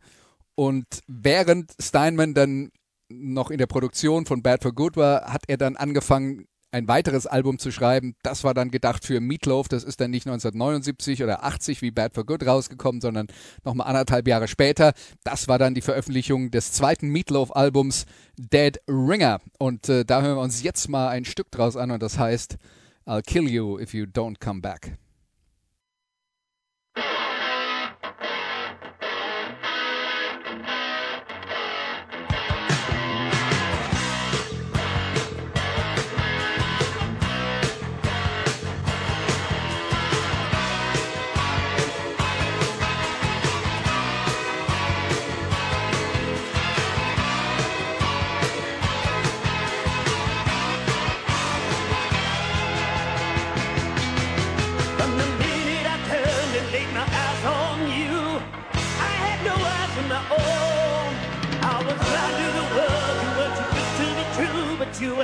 und 0.59 0.87
während 1.07 1.71
Steinman 1.81 2.35
dann 2.35 2.73
noch 3.09 3.53
in 3.53 3.59
der 3.59 3.69
Produktion 3.69 4.27
von 4.27 4.43
Bad 4.43 4.65
for 4.65 4.73
Good 4.73 4.97
war, 4.97 5.33
hat 5.33 5.45
er 5.47 5.57
dann 5.57 5.77
angefangen, 5.77 6.47
ein 6.73 6.89
weiteres 6.89 7.29
Album 7.29 7.61
zu 7.61 7.71
schreiben. 7.71 8.17
Das 8.25 8.43
war 8.43 8.55
dann 8.55 8.73
gedacht 8.73 9.05
für 9.05 9.21
Meatloaf. 9.21 9.69
Das 9.69 9.85
ist 9.85 10.01
dann 10.01 10.11
nicht 10.11 10.27
1979 10.27 11.23
oder 11.23 11.45
80 11.45 11.81
wie 11.81 11.93
Bad 11.93 12.17
for 12.17 12.27
Good 12.27 12.45
rausgekommen, 12.45 13.01
sondern 13.01 13.29
nochmal 13.63 13.87
anderthalb 13.87 14.27
Jahre 14.27 14.49
später. 14.49 14.95
Das 15.23 15.47
war 15.47 15.61
dann 15.61 15.77
die 15.77 15.81
Veröffentlichung 15.81 16.51
des 16.51 16.73
zweiten 16.73 17.09
Meatloaf-Albums 17.11 18.07
Dead 18.37 18.81
Ringer. 18.89 19.39
Und 19.61 19.89
äh, 19.89 20.05
da 20.05 20.23
hören 20.23 20.39
wir 20.39 20.43
uns 20.43 20.65
jetzt 20.65 20.89
mal 20.89 21.09
ein 21.09 21.25
Stück 21.25 21.53
draus 21.53 21.77
an 21.77 21.93
und 21.93 22.03
das 22.03 22.19
heißt 22.19 22.57
I'll 23.07 23.23
kill 23.23 23.49
you 23.49 23.79
if 23.79 23.95
you 23.95 24.07
don't 24.07 24.41
come 24.41 24.61
back. 24.61 24.99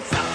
True, 0.03 0.19
but 0.19 0.34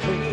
and 0.00 0.27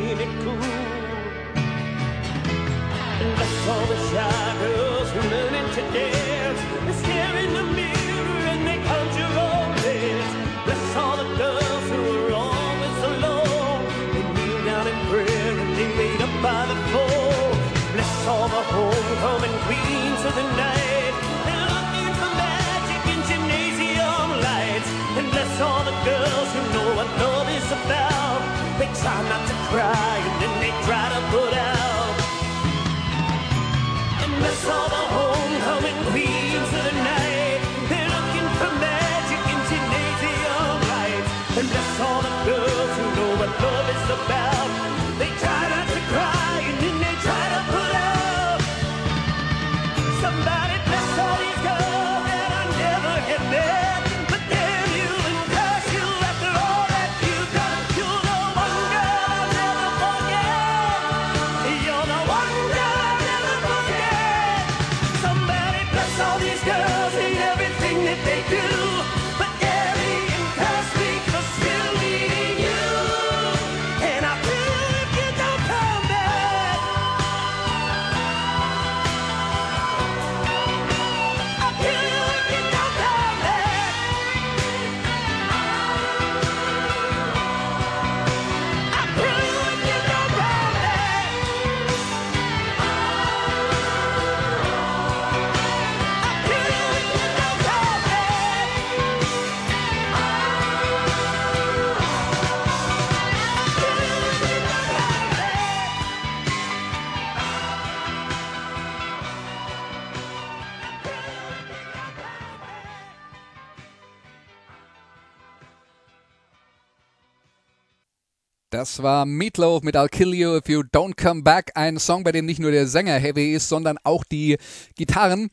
Das 118.95 119.03
war 119.03 119.25
Meatloaf 119.25 119.84
mit 119.84 119.97
I'll 119.97 120.08
Kill 120.08 120.34
You 120.34 120.55
If 120.55 120.69
You 120.69 120.79
Don't 120.79 121.21
Come 121.21 121.43
Back. 121.43 121.73
Ein 121.75 121.99
Song, 121.99 122.23
bei 122.23 122.31
dem 122.31 122.45
nicht 122.45 122.62
nur 122.62 122.71
der 122.71 122.88
Sänger 122.88 123.19
heavy 123.19 123.51
ist, 123.51 123.67
sondern 123.67 123.97
auch 124.05 124.23
die 124.23 124.55
Gitarren. 124.95 125.49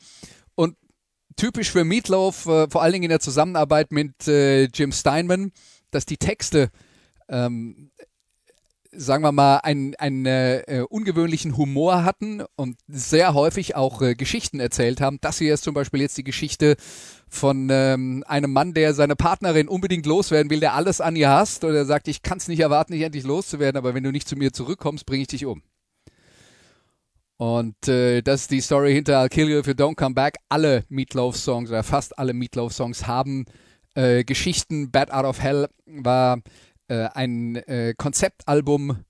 Und 0.55 0.77
typisch 1.35 1.69
für 1.69 1.83
Meatloaf, 1.83 2.45
äh, 2.45 2.69
vor 2.69 2.81
allen 2.81 2.93
Dingen 2.93 3.03
in 3.03 3.09
der 3.09 3.19
Zusammenarbeit 3.19 3.91
mit 3.91 4.29
äh, 4.29 4.63
Jim 4.73 4.93
Steinman, 4.93 5.51
dass 5.91 6.05
die 6.05 6.15
Texte 6.15 6.69
ähm, 7.27 7.91
sagen 8.95 9.23
wir 9.23 9.31
mal, 9.31 9.57
einen, 9.57 9.95
einen 9.95 10.25
äh, 10.25 10.85
ungewöhnlichen 10.89 11.57
Humor 11.57 12.03
hatten 12.03 12.43
und 12.55 12.77
sehr 12.87 13.33
häufig 13.33 13.75
auch 13.75 14.01
äh, 14.01 14.15
Geschichten 14.15 14.59
erzählt 14.59 15.01
haben. 15.01 15.17
Das 15.21 15.37
hier 15.37 15.53
ist 15.53 15.63
zum 15.63 15.73
Beispiel 15.73 16.01
jetzt 16.01 16.17
die 16.17 16.23
Geschichte 16.23 16.75
von 17.27 17.69
ähm, 17.71 18.23
einem 18.27 18.53
Mann, 18.53 18.73
der 18.73 18.93
seine 18.93 19.15
Partnerin 19.15 19.67
unbedingt 19.67 20.05
loswerden 20.05 20.49
will, 20.49 20.59
der 20.59 20.73
alles 20.73 21.01
an 21.01 21.15
ihr 21.15 21.29
hasst 21.29 21.63
und 21.63 21.73
er 21.73 21.85
sagt, 21.85 22.07
ich 22.07 22.21
kann 22.21 22.37
es 22.37 22.47
nicht 22.47 22.59
erwarten, 22.59 22.93
dich 22.93 23.01
endlich 23.01 23.23
loszuwerden, 23.23 23.77
aber 23.77 23.93
wenn 23.93 24.03
du 24.03 24.11
nicht 24.11 24.27
zu 24.27 24.35
mir 24.35 24.53
zurückkommst, 24.53 25.05
bringe 25.05 25.23
ich 25.23 25.27
dich 25.27 25.45
um. 25.45 25.63
Und 27.37 27.87
äh, 27.87 28.21
das 28.21 28.41
ist 28.41 28.51
die 28.51 28.61
Story 28.61 28.93
hinter 28.93 29.21
I'll 29.21 29.29
Kill 29.29 29.49
You 29.49 29.59
If 29.59 29.67
You 29.67 29.73
Don't 29.73 29.95
Come 29.95 30.13
Back. 30.13 30.35
Alle 30.49 30.85
Meatloaf-Songs 30.89 31.69
oder 31.69 31.83
fast 31.83 32.17
alle 32.17 32.33
Meatloaf-Songs 32.33 33.07
haben 33.07 33.45
äh, 33.95 34.23
Geschichten. 34.23 34.91
Bad 34.91 35.11
Out 35.11 35.25
of 35.25 35.41
Hell 35.41 35.67
war 35.85 36.39
äh, 36.93 37.09
ein 37.13 37.55
äh, 37.55 37.93
Konzeptalbum. 37.97 39.03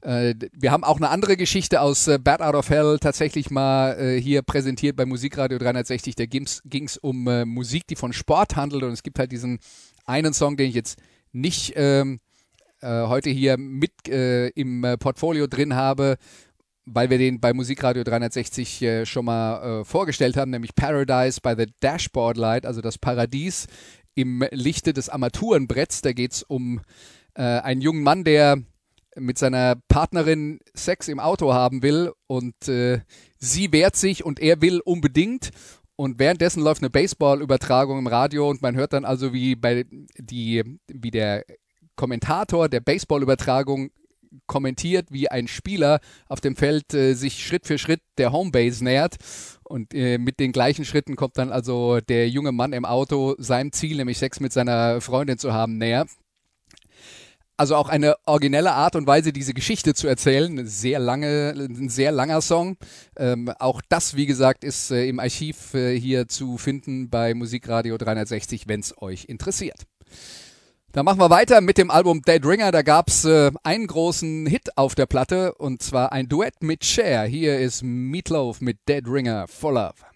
Äh, 0.00 0.34
wir 0.52 0.72
haben 0.72 0.82
auch 0.82 0.96
eine 0.96 1.10
andere 1.10 1.36
Geschichte 1.36 1.80
aus 1.80 2.08
äh, 2.08 2.18
Bad 2.18 2.42
Out 2.42 2.56
of 2.56 2.70
Hell 2.70 2.98
tatsächlich 2.98 3.50
mal 3.50 3.98
äh, 3.98 4.20
hier 4.20 4.42
präsentiert 4.42 4.96
bei 4.96 5.06
Musikradio 5.06 5.58
360. 5.58 6.16
Da 6.16 6.26
ging 6.26 6.44
es 6.44 6.98
um 6.98 7.24
Musik, 7.44 7.86
die 7.86 7.96
von 7.96 8.12
Sport 8.12 8.56
handelt. 8.56 8.82
Und 8.82 8.92
es 8.92 9.02
gibt 9.02 9.18
halt 9.18 9.30
diesen 9.30 9.60
einen 10.04 10.34
Song, 10.34 10.56
den 10.56 10.68
ich 10.68 10.74
jetzt 10.74 10.98
nicht 11.32 11.72
ähm, 11.76 12.20
äh, 12.80 13.06
heute 13.06 13.30
hier 13.30 13.56
mit 13.56 13.92
im 14.08 14.84
Portfolio 14.98 15.46
drin 15.46 15.74
habe, 15.74 16.16
weil 16.86 17.10
wir 17.10 17.18
den 17.18 17.40
bei 17.40 17.52
Musikradio 17.52 18.04
360 18.04 18.82
äh, 18.82 19.06
schon 19.06 19.24
mal 19.24 19.80
äh, 19.80 19.84
vorgestellt 19.84 20.36
haben, 20.36 20.50
nämlich 20.50 20.74
Paradise 20.74 21.40
by 21.40 21.54
the 21.56 21.72
Dashboard 21.80 22.36
Light, 22.36 22.66
also 22.66 22.80
das 22.80 22.98
Paradies 22.98 23.66
im 24.14 24.44
Lichte 24.50 24.92
des 24.92 25.08
Armaturenbretts. 25.08 26.02
Da 26.02 26.12
geht 26.12 26.32
es 26.32 26.42
um 26.42 26.80
äh, 27.34 27.42
einen 27.42 27.80
jungen 27.80 28.02
Mann, 28.02 28.24
der 28.24 28.58
mit 29.16 29.38
seiner 29.38 29.76
Partnerin 29.88 30.60
Sex 30.74 31.08
im 31.08 31.20
Auto 31.20 31.52
haben 31.52 31.82
will 31.82 32.12
und 32.26 32.68
äh, 32.68 33.00
sie 33.38 33.72
wehrt 33.72 33.96
sich 33.96 34.24
und 34.24 34.40
er 34.40 34.60
will 34.60 34.80
unbedingt. 34.80 35.50
Und 35.96 36.18
währenddessen 36.18 36.62
läuft 36.62 36.82
eine 36.82 36.90
Baseball-Übertragung 36.90 37.98
im 37.98 38.08
Radio 38.08 38.50
und 38.50 38.62
man 38.62 38.74
hört 38.74 38.92
dann 38.92 39.04
also, 39.04 39.32
wie 39.32 39.54
bei 39.54 39.84
die, 40.18 40.80
wie 40.88 41.10
der 41.12 41.44
Kommentator 41.94 42.68
der 42.68 42.80
Baseball-Übertragung 42.80 43.90
kommentiert, 44.46 45.08
wie 45.10 45.28
ein 45.28 45.48
Spieler 45.48 46.00
auf 46.28 46.40
dem 46.40 46.56
Feld 46.56 46.94
äh, 46.94 47.14
sich 47.14 47.44
Schritt 47.44 47.66
für 47.66 47.78
Schritt 47.78 48.00
der 48.18 48.32
Homebase 48.32 48.84
nähert. 48.84 49.16
Und 49.62 49.94
äh, 49.94 50.18
mit 50.18 50.40
den 50.40 50.52
gleichen 50.52 50.84
Schritten 50.84 51.16
kommt 51.16 51.38
dann 51.38 51.50
also 51.50 52.00
der 52.00 52.28
junge 52.28 52.52
Mann 52.52 52.72
im 52.72 52.84
Auto 52.84 53.34
seinem 53.38 53.72
Ziel, 53.72 53.96
nämlich 53.96 54.18
Sex 54.18 54.40
mit 54.40 54.52
seiner 54.52 55.00
Freundin 55.00 55.38
zu 55.38 55.52
haben, 55.52 55.78
näher. 55.78 56.06
Also 57.56 57.76
auch 57.76 57.88
eine 57.88 58.16
originelle 58.26 58.72
Art 58.72 58.96
und 58.96 59.06
Weise, 59.06 59.32
diese 59.32 59.54
Geschichte 59.54 59.94
zu 59.94 60.08
erzählen. 60.08 60.66
Sehr 60.66 60.98
lange, 60.98 61.54
ein 61.56 61.88
sehr 61.88 62.10
langer 62.10 62.40
Song. 62.40 62.76
Ähm, 63.16 63.48
auch 63.60 63.80
das, 63.88 64.16
wie 64.16 64.26
gesagt, 64.26 64.64
ist 64.64 64.90
äh, 64.90 65.06
im 65.06 65.20
Archiv 65.20 65.72
äh, 65.74 65.98
hier 65.98 66.26
zu 66.26 66.58
finden 66.58 67.10
bei 67.10 67.32
Musikradio 67.32 67.96
360, 67.96 68.66
wenn 68.66 68.80
es 68.80 69.00
euch 69.00 69.26
interessiert. 69.26 69.84
Dann 70.94 71.04
machen 71.04 71.18
wir 71.18 71.28
weiter 71.28 71.60
mit 71.60 71.76
dem 71.76 71.90
Album 71.90 72.22
Dead 72.22 72.46
Ringer. 72.46 72.70
Da 72.70 72.82
gab's 72.82 73.24
äh, 73.24 73.50
einen 73.64 73.88
großen 73.88 74.46
Hit 74.46 74.78
auf 74.78 74.94
der 74.94 75.06
Platte 75.06 75.52
und 75.54 75.82
zwar 75.82 76.12
ein 76.12 76.28
Duett 76.28 76.62
mit 76.62 76.84
Cher. 76.84 77.24
Hier 77.24 77.58
ist 77.58 77.82
Meatloaf 77.82 78.60
mit 78.60 78.78
Dead 78.88 79.02
Ringer 79.04 79.48
for 79.48 79.72
Love. 79.72 80.13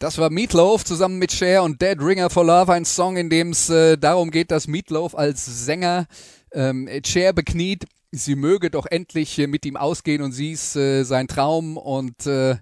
Das 0.00 0.16
war 0.16 0.30
Meatloaf 0.30 0.82
zusammen 0.82 1.18
mit 1.18 1.30
Cher 1.30 1.62
und 1.62 1.82
Dead 1.82 2.00
Ringer 2.00 2.30
for 2.30 2.42
Love, 2.42 2.72
ein 2.72 2.86
Song, 2.86 3.18
in 3.18 3.28
dem 3.28 3.50
es 3.50 3.68
äh, 3.68 3.98
darum 3.98 4.30
geht, 4.30 4.50
dass 4.50 4.66
Meatloaf 4.66 5.14
als 5.14 5.66
Sänger 5.66 6.06
ähm, 6.52 6.88
Cher 7.04 7.34
bekniet, 7.34 7.84
sie 8.10 8.34
möge 8.34 8.70
doch 8.70 8.86
endlich 8.86 9.38
äh, 9.38 9.46
mit 9.46 9.66
ihm 9.66 9.76
ausgehen 9.76 10.22
und 10.22 10.32
sie 10.32 10.52
ist 10.52 10.74
äh, 10.74 11.02
sein 11.02 11.28
Traum 11.28 11.76
und 11.76 12.26
äh, 12.26 12.56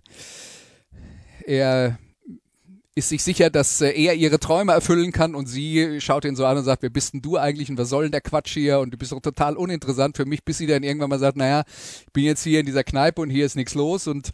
er 1.46 2.00
ist 2.96 3.10
sich 3.10 3.22
sicher, 3.22 3.50
dass 3.50 3.82
äh, 3.82 3.92
er 3.92 4.14
ihre 4.14 4.40
Träume 4.40 4.72
erfüllen 4.72 5.12
kann 5.12 5.36
und 5.36 5.46
sie 5.46 6.00
schaut 6.00 6.24
ihn 6.24 6.34
so 6.34 6.44
an 6.44 6.56
und 6.56 6.64
sagt, 6.64 6.82
wer 6.82 6.90
bist 6.90 7.14
denn 7.14 7.22
du 7.22 7.36
eigentlich 7.36 7.70
und 7.70 7.78
was 7.78 7.88
soll 7.88 8.06
denn 8.06 8.12
der 8.12 8.20
Quatsch 8.20 8.54
hier? 8.54 8.80
Und 8.80 8.92
du 8.92 8.98
bist 8.98 9.12
doch 9.12 9.20
total 9.20 9.56
uninteressant 9.56 10.16
für 10.16 10.26
mich, 10.26 10.42
bis 10.42 10.58
sie 10.58 10.66
dann 10.66 10.82
irgendwann 10.82 11.10
mal 11.10 11.20
sagt, 11.20 11.36
naja, 11.36 11.62
ich 12.04 12.12
bin 12.12 12.24
jetzt 12.24 12.42
hier 12.42 12.58
in 12.58 12.66
dieser 12.66 12.82
Kneipe 12.82 13.22
und 13.22 13.30
hier 13.30 13.46
ist 13.46 13.54
nichts 13.54 13.74
los 13.74 14.08
und 14.08 14.32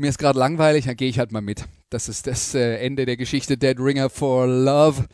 mir 0.00 0.08
ist 0.08 0.18
gerade 0.18 0.38
langweilig, 0.38 0.86
dann 0.86 0.96
gehe 0.96 1.08
ich 1.08 1.18
halt 1.18 1.30
mal 1.30 1.42
mit. 1.42 1.66
Das 1.90 2.08
ist 2.08 2.26
das 2.26 2.54
äh, 2.54 2.76
Ende 2.76 3.04
der 3.04 3.16
Geschichte 3.16 3.58
Dead 3.58 3.78
Ringer 3.78 4.08
for 4.08 4.46
Love. 4.46 5.04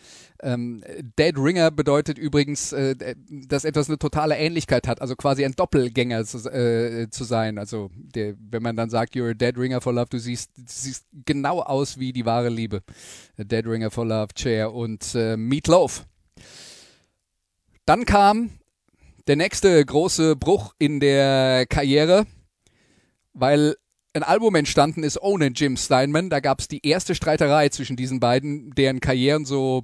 Ähm, 0.42 0.84
Dead 1.18 1.36
Ringer 1.36 1.70
bedeutet 1.70 2.18
übrigens, 2.18 2.72
äh, 2.72 2.94
dass 3.28 3.64
etwas 3.64 3.88
eine 3.88 3.98
totale 3.98 4.36
Ähnlichkeit 4.36 4.86
hat, 4.86 5.00
also 5.00 5.16
quasi 5.16 5.44
ein 5.44 5.54
Doppelgänger 5.56 6.24
zu, 6.24 6.38
äh, 6.50 7.08
zu 7.10 7.24
sein. 7.24 7.58
Also 7.58 7.90
der, 7.94 8.34
wenn 8.38 8.62
man 8.62 8.76
dann 8.76 8.88
sagt, 8.88 9.14
you're 9.14 9.30
a 9.30 9.34
Dead 9.34 9.58
Ringer 9.58 9.80
for 9.80 9.92
Love, 9.92 10.06
du 10.10 10.18
siehst, 10.18 10.52
siehst 10.66 11.06
genau 11.24 11.60
aus 11.60 11.98
wie 11.98 12.12
die 12.12 12.24
wahre 12.24 12.48
Liebe. 12.48 12.82
Dead 13.36 13.66
Ringer 13.66 13.90
for 13.90 14.06
Love, 14.06 14.28
Chair 14.34 14.72
und 14.72 15.14
äh, 15.16 15.36
Meatloaf. 15.36 16.06
Dann 17.86 18.04
kam 18.04 18.50
der 19.26 19.36
nächste 19.36 19.84
große 19.84 20.36
Bruch 20.36 20.74
in 20.78 21.00
der 21.00 21.66
Karriere, 21.66 22.26
weil 23.32 23.74
ein 24.16 24.22
Album 24.22 24.54
entstanden 24.54 25.02
ist 25.02 25.20
ohne 25.20 25.48
Jim 25.48 25.76
Steinman. 25.76 26.30
Da 26.30 26.40
gab 26.40 26.60
es 26.60 26.68
die 26.68 26.84
erste 26.86 27.14
Streiterei 27.14 27.68
zwischen 27.68 27.96
diesen 27.96 28.18
beiden, 28.18 28.70
deren 28.70 29.00
Karrieren 29.00 29.44
so 29.44 29.82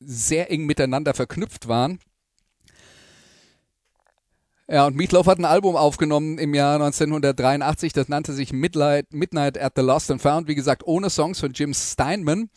sehr 0.00 0.50
eng 0.50 0.66
miteinander 0.66 1.14
verknüpft 1.14 1.66
waren. 1.66 1.98
Ja, 4.68 4.86
und 4.86 4.96
Meatloaf 4.96 5.26
hat 5.26 5.38
ein 5.38 5.44
Album 5.44 5.76
aufgenommen 5.76 6.38
im 6.38 6.54
Jahr 6.54 6.76
1983, 6.76 7.92
das 7.92 8.08
nannte 8.08 8.32
sich 8.32 8.50
Midnight, 8.52 9.12
Midnight 9.12 9.58
at 9.58 9.74
the 9.76 9.82
Lost 9.82 10.10
and 10.10 10.22
Found, 10.22 10.48
wie 10.48 10.54
gesagt, 10.54 10.86
ohne 10.86 11.10
Songs 11.10 11.38
von 11.38 11.52
Jim 11.52 11.74
Steinman, 11.74 12.48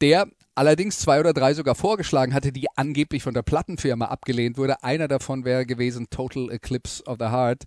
der 0.00 0.28
allerdings 0.54 1.00
zwei 1.00 1.18
oder 1.18 1.32
drei 1.32 1.54
sogar 1.54 1.74
vorgeschlagen 1.74 2.34
hatte, 2.34 2.52
die 2.52 2.68
angeblich 2.76 3.24
von 3.24 3.34
der 3.34 3.42
Plattenfirma 3.42 4.06
abgelehnt 4.06 4.58
wurde. 4.58 4.84
Einer 4.84 5.08
davon 5.08 5.44
wäre 5.44 5.66
gewesen 5.66 6.08
Total 6.08 6.50
Eclipse 6.52 7.04
of 7.04 7.16
the 7.18 7.26
Heart. 7.26 7.64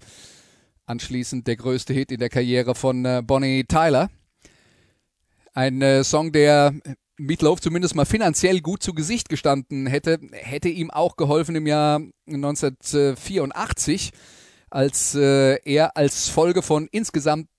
Anschließend 0.90 1.46
der 1.46 1.56
größte 1.56 1.94
Hit 1.94 2.12
in 2.12 2.20
der 2.20 2.30
Karriere 2.30 2.74
von 2.74 3.06
äh, 3.06 3.22
Bonnie 3.24 3.64
Tyler. 3.64 4.10
Ein 5.54 5.84
äh, 5.84 6.04
Song, 6.04 6.32
der 6.32 6.74
Meatloaf 7.16 7.62
zumindest 7.62 7.94
mal 7.94 8.08
finanziell 8.08 8.60
gut 8.60 8.82
zu 8.82 8.96
Gesicht 8.96 9.30
gestanden 9.30 9.86
hätte, 9.86 10.18
hätte 10.32 10.68
ihm 10.68 10.90
auch 10.90 11.16
geholfen 11.16 11.56
im 11.56 11.68
Jahr 11.68 12.02
1984, 12.26 14.10
als 14.72 15.14
äh, 15.14 15.60
er 15.64 15.96
als 15.96 16.28
Folge 16.28 16.64
von 16.64 16.88
insgesamt 16.92 17.50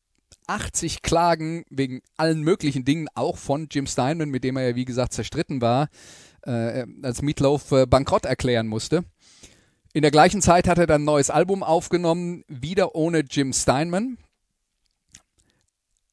80 0.49 1.03
Klagen 1.03 1.63
wegen 1.71 2.01
allen 2.17 2.41
möglichen 2.41 2.85
Dingen, 2.85 3.07
auch 3.15 3.37
von 3.37 3.69
Jim 3.71 3.87
Steinman, 3.87 4.31
mit 4.31 4.43
dem 4.43 4.57
er 4.57 4.71
ja 4.71 4.75
wie 4.75 4.85
gesagt 4.85 5.13
zerstritten 5.13 5.61
war, 5.61 5.89
äh, 6.43 6.85
als 7.03 7.23
Meatloaf 7.23 7.71
äh, 7.71 7.87
bankrott 7.87 8.25
erklären 8.25 8.67
musste. 8.67 9.05
In 9.93 10.03
der 10.03 10.11
gleichen 10.11 10.41
Zeit 10.41 10.69
hat 10.69 10.79
er 10.79 10.87
dann 10.87 11.03
ein 11.03 11.05
neues 11.05 11.31
Album 11.31 11.63
aufgenommen, 11.63 12.45
wieder 12.47 12.95
ohne 12.95 13.21
Jim 13.21 13.53
Steinman, 13.53 14.19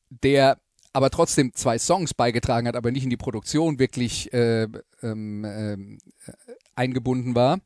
der 0.10 0.58
aber 0.94 1.12
trotzdem 1.12 1.54
zwei 1.54 1.78
Songs 1.78 2.16
beigetragen 2.16 2.68
hat, 2.68 2.76
aber 2.76 2.92
nicht 2.92 3.04
in 3.04 3.12
die 3.12 3.18
Produktion 3.18 3.78
wirklich 3.78 4.34
äh, 4.34 4.68
ähm, 5.04 5.46
äh, 5.46 6.00
eingebunden 6.76 7.36
war. 7.36 7.60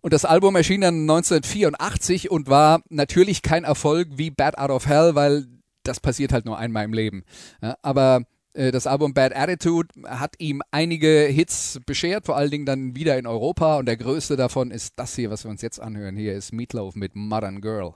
Und 0.00 0.12
das 0.12 0.24
Album 0.24 0.54
erschien 0.54 0.82
dann 0.82 1.00
1984 1.00 2.30
und 2.30 2.48
war 2.48 2.82
natürlich 2.88 3.42
kein 3.42 3.64
Erfolg 3.64 4.10
wie 4.12 4.30
Bad 4.30 4.56
Out 4.56 4.70
of 4.70 4.86
Hell, 4.86 5.16
weil 5.16 5.46
das 5.82 5.98
passiert 5.98 6.32
halt 6.32 6.44
nur 6.44 6.58
einmal 6.58 6.84
im 6.84 6.92
Leben. 6.92 7.24
Ja, 7.60 7.76
aber 7.82 8.22
das 8.58 8.88
Album 8.88 9.14
Bad 9.14 9.36
Attitude 9.36 9.88
hat 10.04 10.34
ihm 10.38 10.62
einige 10.72 11.26
Hits 11.30 11.78
beschert, 11.86 12.26
vor 12.26 12.36
allen 12.36 12.50
Dingen 12.50 12.66
dann 12.66 12.96
wieder 12.96 13.16
in 13.16 13.28
Europa. 13.28 13.78
Und 13.78 13.86
der 13.86 13.96
größte 13.96 14.34
davon 14.34 14.72
ist 14.72 14.94
das 14.96 15.14
hier, 15.14 15.30
was 15.30 15.44
wir 15.44 15.50
uns 15.50 15.62
jetzt 15.62 15.80
anhören. 15.80 16.16
Hier 16.16 16.34
ist 16.34 16.52
Meatloaf 16.52 16.96
mit 16.96 17.14
Modern 17.14 17.60
Girl. 17.60 17.94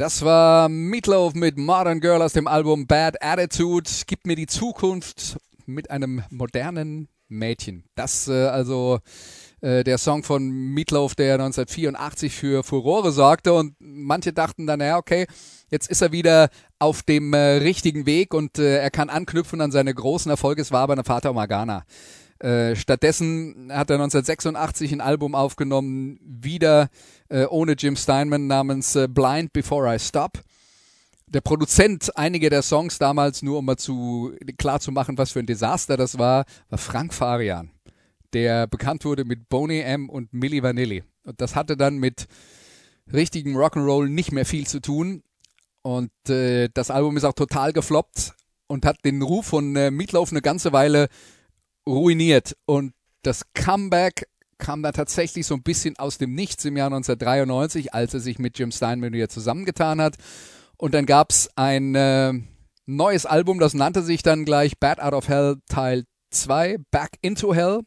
Das 0.00 0.24
war 0.24 0.70
Meatloaf 0.70 1.34
mit 1.34 1.58
Modern 1.58 2.00
Girl 2.00 2.22
aus 2.22 2.32
dem 2.32 2.46
Album 2.46 2.86
Bad 2.86 3.22
Attitude. 3.22 3.90
Gib 4.06 4.26
mir 4.26 4.34
die 4.34 4.46
Zukunft 4.46 5.36
mit 5.66 5.90
einem 5.90 6.22
modernen 6.30 7.08
Mädchen. 7.28 7.84
Das 7.96 8.26
äh, 8.26 8.46
also 8.46 9.00
äh, 9.60 9.84
der 9.84 9.98
Song 9.98 10.22
von 10.22 10.48
Meatloaf, 10.48 11.14
der 11.16 11.34
1984 11.34 12.34
für 12.34 12.64
Furore 12.64 13.12
sorgte 13.12 13.52
und 13.52 13.74
manche 13.78 14.32
dachten 14.32 14.66
dann, 14.66 14.80
ja 14.80 14.96
okay, 14.96 15.26
jetzt 15.70 15.90
ist 15.90 16.00
er 16.00 16.12
wieder 16.12 16.48
auf 16.78 17.02
dem 17.02 17.34
äh, 17.34 17.58
richtigen 17.58 18.06
Weg 18.06 18.32
und 18.32 18.58
äh, 18.58 18.78
er 18.78 18.90
kann 18.90 19.10
anknüpfen 19.10 19.60
an 19.60 19.70
seine 19.70 19.92
großen 19.92 20.30
Erfolge. 20.30 20.62
Es 20.62 20.72
war 20.72 20.80
aber 20.80 20.94
eine 20.94 21.04
Fata 21.04 21.30
Morgana. 21.30 21.84
Äh, 22.38 22.74
stattdessen 22.74 23.68
hat 23.70 23.90
er 23.90 23.96
1986 23.96 24.92
ein 24.92 25.02
Album 25.02 25.34
aufgenommen, 25.34 26.18
wieder 26.22 26.88
äh, 27.30 27.46
ohne 27.46 27.72
Jim 27.72 27.96
Steinman 27.96 28.46
namens 28.46 28.94
äh, 28.96 29.08
Blind 29.08 29.52
Before 29.52 29.92
I 29.92 29.98
Stop. 29.98 30.42
Der 31.26 31.40
Produzent 31.40 32.16
einiger 32.16 32.50
der 32.50 32.62
Songs 32.62 32.98
damals, 32.98 33.42
nur 33.42 33.58
um 33.58 33.64
mal 33.64 33.76
zu 33.76 34.34
klar 34.58 34.80
zu 34.80 34.90
machen, 34.90 35.16
was 35.16 35.30
für 35.32 35.38
ein 35.38 35.46
Desaster 35.46 35.96
das 35.96 36.18
war, 36.18 36.44
war 36.68 36.78
Frank 36.78 37.14
Farian, 37.14 37.70
der 38.32 38.66
bekannt 38.66 39.04
wurde 39.04 39.24
mit 39.24 39.48
Boney 39.48 39.80
M 39.80 40.10
und 40.10 40.32
Milli 40.32 40.62
Vanilli. 40.62 41.04
Und 41.24 41.40
das 41.40 41.54
hatte 41.54 41.76
dann 41.76 41.98
mit 41.98 42.26
richtigem 43.12 43.56
Rock'n'Roll 43.56 44.08
nicht 44.08 44.32
mehr 44.32 44.44
viel 44.44 44.66
zu 44.66 44.80
tun. 44.80 45.22
Und 45.82 46.10
äh, 46.28 46.68
das 46.74 46.90
Album 46.90 47.16
ist 47.16 47.24
auch 47.24 47.32
total 47.32 47.72
gefloppt 47.72 48.34
und 48.66 48.84
hat 48.84 49.04
den 49.04 49.22
Ruf 49.22 49.46
von 49.46 49.74
äh, 49.76 49.90
Meatloaf 49.90 50.32
eine 50.32 50.42
ganze 50.42 50.72
Weile 50.72 51.08
ruiniert. 51.86 52.56
Und 52.66 52.92
das 53.22 53.44
Comeback 53.54 54.26
kam 54.60 54.82
da 54.84 54.92
tatsächlich 54.92 55.46
so 55.46 55.54
ein 55.54 55.62
bisschen 55.62 55.98
aus 55.98 56.18
dem 56.18 56.34
Nichts 56.34 56.64
im 56.64 56.76
Jahr 56.76 56.86
1993, 56.86 57.92
als 57.92 58.14
er 58.14 58.20
sich 58.20 58.38
mit 58.38 58.58
Jim 58.58 58.70
Steinman 58.70 59.12
wieder 59.12 59.28
zusammengetan 59.28 60.00
hat. 60.00 60.16
Und 60.76 60.94
dann 60.94 61.06
gab's 61.06 61.48
ein 61.56 61.94
äh, 61.96 62.32
neues 62.86 63.26
Album, 63.26 63.58
das 63.58 63.74
nannte 63.74 64.02
sich 64.02 64.22
dann 64.22 64.44
gleich 64.44 64.78
Bad 64.78 65.00
Out 65.00 65.14
of 65.14 65.28
Hell 65.28 65.56
Teil 65.68 66.04
2, 66.30 66.78
Back 66.90 67.18
into 67.20 67.54
Hell. 67.54 67.80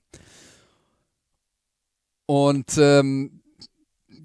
Und 2.25 2.77
ähm, 2.77 3.41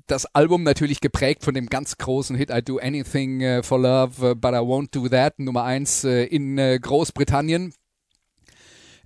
das 0.06 0.26
Album 0.34 0.62
natürlich 0.62 1.00
geprägt 1.00 1.44
von 1.44 1.54
dem 1.54 1.66
ganz 1.66 1.98
großen 1.98 2.36
Hit 2.36 2.50
I 2.50 2.62
Do 2.62 2.78
Anything 2.78 3.40
äh, 3.40 3.62
for 3.62 3.78
Love, 3.78 4.30
äh, 4.30 4.34
but 4.34 4.52
I 4.52 4.58
Won't 4.58 4.88
Do 4.92 5.08
That, 5.08 5.38
Nummer 5.38 5.64
1 5.64 6.04
äh, 6.04 6.24
in 6.24 6.56
Großbritannien. 6.56 7.72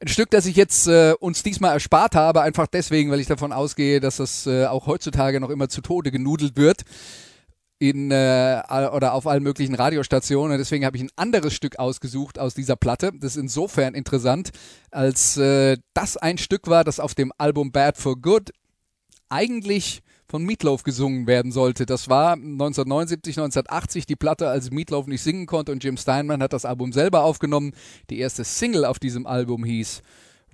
Ein 0.03 0.09
Stück, 0.09 0.31
das 0.31 0.47
ich 0.47 0.57
jetzt 0.57 0.89
äh, 0.89 1.15
uns 1.21 1.45
diesmal 1.45 1.75
erspart 1.75 2.17
habe, 2.17 2.43
einfach 2.43 2.67
deswegen, 2.67 3.13
weil 3.13 3.21
ich 3.21 3.29
davon 3.29 3.53
ausgehe, 3.53 4.01
dass 4.01 4.17
das 4.17 4.49
äh, 4.49 4.67
auch 4.67 4.89
heutzutage 4.89 5.39
noch 5.39 5.49
immer 5.49 5.69
zu 5.69 5.81
Tode 5.81 6.11
genudelt 6.11 6.57
wird 6.57 6.83
in 7.79 8.11
äh, 8.11 8.63
oder 8.69 9.15
auf 9.15 9.29
allen 9.29 9.45
möglichen 9.45 9.77
Radiostationen. 9.77 10.59
Deswegen 10.59 10.85
habe 10.85 10.97
ich 10.97 11.05
ein 11.05 11.13
anderes 11.15 11.55
Stück 11.55 11.79
ausgesucht 11.79 12.41
aus 12.41 12.53
dieser 12.53 12.75
Platte. 12.75 13.13
Das 13.15 13.37
ist 13.37 13.43
insofern 13.43 13.95
interessant, 13.95 14.51
als 14.91 15.37
äh, 15.37 15.77
das 15.95 16.17
ein 16.17 16.37
Stück 16.37 16.67
war, 16.67 16.83
das 16.83 16.99
auf 16.99 17.15
dem 17.15 17.33
Album 17.39 17.71
Bad 17.71 17.97
for 17.97 18.21
Good 18.21 18.51
eigentlich 19.29 20.03
von 20.33 20.45
Meatloaf 20.45 20.83
gesungen 20.83 21.27
werden 21.27 21.53
sollte. 21.53 21.85
Das 21.85 22.09
war 22.09 22.33
1979, 22.33 23.37
1980 23.37 24.07
die 24.07 24.17
Platte, 24.17 24.49
als 24.49 24.71
Meatloaf 24.71 25.07
nicht 25.07 25.21
singen 25.21 25.45
konnte 25.45 25.73
und 25.73 25.85
Jim 25.85 25.99
Steinman 25.99 26.43
hat 26.43 26.55
das 26.55 26.65
Album 26.65 26.91
selber 26.91 27.23
aufgenommen. 27.25 27.73
Die 28.09 28.19
erste 28.19 28.43
Single 28.43 28.87
auf 28.87 28.99
diesem 28.99 29.27
Album 29.27 29.63
hieß 29.63 30.01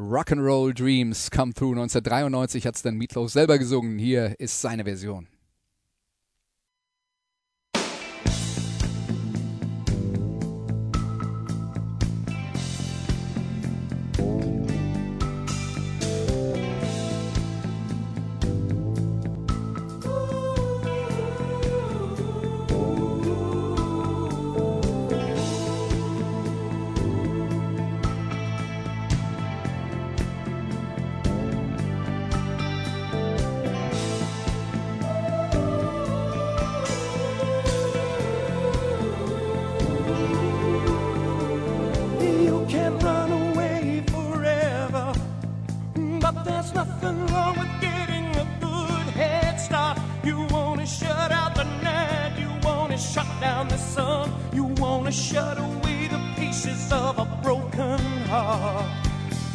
Rock'n'Roll 0.01 0.75
Dreams 0.75 1.31
Come 1.31 1.55
Through. 1.55 1.77
1993 1.77 2.67
hat 2.67 2.75
es 2.75 2.83
dann 2.83 2.97
Meatloaf 2.97 3.31
selber 3.31 3.57
gesungen. 3.57 4.01
Hier 4.01 4.35
ist 4.41 4.61
seine 4.61 4.83
Version. 4.83 5.29
Down 53.41 53.69
the 53.69 53.77
sun, 53.77 54.33
you 54.53 54.65
wanna 54.65 55.13
shut 55.13 55.59
away 55.59 56.09
the 56.09 56.21
pieces 56.37 56.93
of 56.93 57.19
a 57.19 57.25
broken 57.43 57.99
heart. 58.27 58.87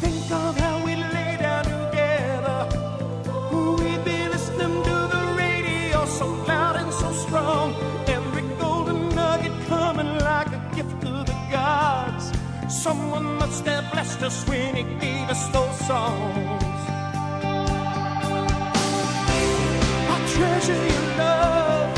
Think 0.00 0.30
of 0.30 0.56
how 0.56 0.84
we 0.84 0.96
lay 0.96 1.36
down 1.38 1.64
together. 1.64 2.68
We'd 3.52 4.04
be 4.04 4.28
listening 4.28 4.82
to 4.88 4.96
the 5.14 5.34
radio 5.36 6.04
so 6.06 6.26
loud 6.48 6.76
and 6.76 6.92
so 6.92 7.12
strong. 7.12 7.74
Every 8.06 8.42
golden 8.58 9.08
nugget 9.14 9.52
coming 9.66 10.18
like 10.18 10.48
a 10.48 10.60
gift 10.74 11.00
to 11.02 11.12
the 11.30 11.36
gods. 11.50 12.32
Someone 12.68 13.38
must 13.38 13.64
have 13.66 13.92
blessed 13.92 14.22
us 14.22 14.48
when 14.48 14.76
he 14.76 14.84
gave 14.98 15.28
us 15.28 15.46
those 15.48 15.78
songs. 15.86 16.80
I 20.14 20.16
treasure 20.34 20.86
your 20.92 21.16
love. 21.18 21.93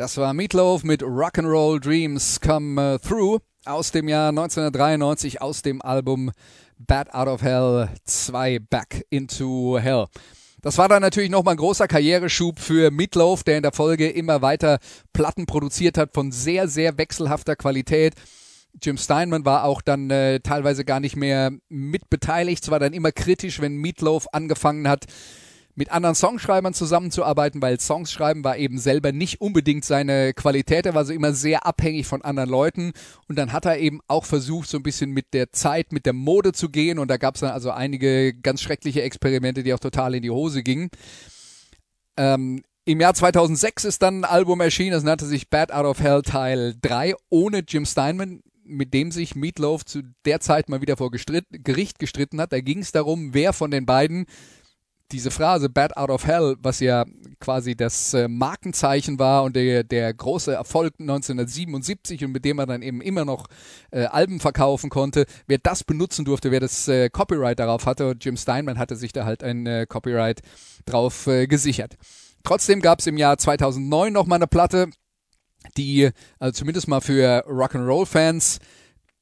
Das 0.00 0.16
war 0.16 0.32
Meatloaf 0.32 0.82
mit 0.82 1.02
Rock'n'Roll 1.02 1.78
Dreams 1.78 2.40
Come 2.40 2.94
uh, 2.94 2.96
Through 3.06 3.40
aus 3.66 3.92
dem 3.92 4.08
Jahr 4.08 4.30
1993 4.30 5.42
aus 5.42 5.60
dem 5.60 5.82
Album 5.82 6.30
Bad 6.78 7.12
Out 7.12 7.28
of 7.28 7.42
Hell 7.42 7.90
2 8.04 8.60
Back 8.60 9.04
into 9.10 9.78
Hell. 9.78 10.06
Das 10.62 10.78
war 10.78 10.88
dann 10.88 11.02
natürlich 11.02 11.28
nochmal 11.28 11.52
ein 11.52 11.58
großer 11.58 11.86
Karriereschub 11.86 12.58
für 12.58 12.90
Meatloaf, 12.90 13.44
der 13.44 13.58
in 13.58 13.62
der 13.62 13.72
Folge 13.72 14.08
immer 14.08 14.40
weiter 14.40 14.78
Platten 15.12 15.44
produziert 15.44 15.98
hat 15.98 16.14
von 16.14 16.32
sehr, 16.32 16.66
sehr 16.66 16.96
wechselhafter 16.96 17.54
Qualität. 17.54 18.14
Jim 18.82 18.96
Steinman 18.96 19.44
war 19.44 19.64
auch 19.64 19.82
dann 19.82 20.10
äh, 20.10 20.40
teilweise 20.40 20.86
gar 20.86 21.00
nicht 21.00 21.16
mehr 21.16 21.52
mitbeteiligt, 21.68 22.64
zwar 22.64 22.78
dann 22.78 22.94
immer 22.94 23.12
kritisch, 23.12 23.60
wenn 23.60 23.76
Meatloaf 23.76 24.28
angefangen 24.32 24.88
hat, 24.88 25.04
mit 25.74 25.90
anderen 25.90 26.14
Songschreibern 26.14 26.74
zusammenzuarbeiten, 26.74 27.62
weil 27.62 27.80
Songs 27.80 28.12
schreiben 28.12 28.44
war 28.44 28.56
eben 28.56 28.78
selber 28.78 29.12
nicht 29.12 29.40
unbedingt 29.40 29.84
seine 29.84 30.34
Qualität. 30.34 30.86
Er 30.86 30.94
war 30.94 31.04
so 31.04 31.12
immer 31.12 31.32
sehr 31.32 31.66
abhängig 31.66 32.06
von 32.06 32.22
anderen 32.22 32.50
Leuten. 32.50 32.92
Und 33.28 33.36
dann 33.36 33.52
hat 33.52 33.64
er 33.64 33.78
eben 33.78 34.00
auch 34.08 34.24
versucht, 34.24 34.68
so 34.68 34.76
ein 34.76 34.82
bisschen 34.82 35.10
mit 35.10 35.32
der 35.32 35.52
Zeit, 35.52 35.92
mit 35.92 36.06
der 36.06 36.12
Mode 36.12 36.52
zu 36.52 36.68
gehen. 36.68 36.98
Und 36.98 37.08
da 37.08 37.16
gab 37.16 37.36
es 37.36 37.40
dann 37.40 37.50
also 37.50 37.70
einige 37.70 38.34
ganz 38.34 38.62
schreckliche 38.62 39.02
Experimente, 39.02 39.62
die 39.62 39.72
auch 39.72 39.80
total 39.80 40.14
in 40.14 40.22
die 40.22 40.30
Hose 40.30 40.62
gingen. 40.62 40.90
Ähm, 42.16 42.62
Im 42.84 43.00
Jahr 43.00 43.14
2006 43.14 43.84
ist 43.84 44.02
dann 44.02 44.20
ein 44.20 44.24
Album 44.24 44.60
erschienen, 44.60 44.92
das 44.92 45.04
nannte 45.04 45.26
sich 45.26 45.48
Bad 45.48 45.72
Out 45.72 45.86
of 45.86 46.00
Hell 46.00 46.22
Teil 46.22 46.74
3, 46.82 47.14
ohne 47.28 47.62
Jim 47.66 47.86
Steinman 47.86 48.42
mit 48.70 48.94
dem 48.94 49.10
sich 49.10 49.34
Meatloaf 49.34 49.84
zu 49.84 50.02
der 50.24 50.40
Zeit 50.40 50.68
mal 50.68 50.80
wieder 50.80 50.96
vor 50.96 51.10
Gericht 51.10 51.98
gestritten 51.98 52.40
hat. 52.40 52.52
Da 52.52 52.60
ging 52.60 52.78
es 52.78 52.92
darum, 52.92 53.34
wer 53.34 53.52
von 53.52 53.70
den 53.70 53.84
beiden 53.84 54.26
diese 55.12 55.30
Phrase 55.30 55.68
Bad 55.68 55.96
Out 55.96 56.10
of 56.10 56.26
Hell, 56.26 56.56
was 56.60 56.80
ja 56.80 57.04
quasi 57.40 57.74
das 57.74 58.14
äh, 58.14 58.28
Markenzeichen 58.28 59.18
war 59.18 59.42
und 59.44 59.56
der, 59.56 59.84
der 59.84 60.12
große 60.12 60.52
Erfolg 60.52 60.94
1977 60.98 62.24
und 62.24 62.32
mit 62.32 62.44
dem 62.44 62.56
man 62.56 62.68
dann 62.68 62.82
eben 62.82 63.00
immer 63.00 63.24
noch 63.24 63.46
äh, 63.90 64.04
Alben 64.04 64.40
verkaufen 64.40 64.90
konnte, 64.90 65.26
wer 65.46 65.58
das 65.58 65.84
benutzen 65.84 66.24
durfte, 66.24 66.50
wer 66.50 66.60
das 66.60 66.88
äh, 66.88 67.10
Copyright 67.10 67.58
darauf 67.58 67.86
hatte, 67.86 68.14
Jim 68.20 68.36
Steinman 68.36 68.78
hatte 68.78 68.96
sich 68.96 69.12
da 69.12 69.24
halt 69.24 69.42
ein 69.42 69.66
äh, 69.66 69.86
Copyright 69.88 70.40
drauf 70.86 71.26
äh, 71.26 71.46
gesichert. 71.46 71.96
Trotzdem 72.44 72.80
gab 72.80 73.00
es 73.00 73.06
im 73.06 73.16
Jahr 73.16 73.38
2009 73.38 74.12
noch 74.12 74.26
mal 74.26 74.36
eine 74.36 74.46
Platte, 74.46 74.88
die 75.76 76.10
also 76.38 76.52
zumindest 76.52 76.88
mal 76.88 77.00
für 77.00 77.44
Rock'n'Roll-Fans 77.46 78.60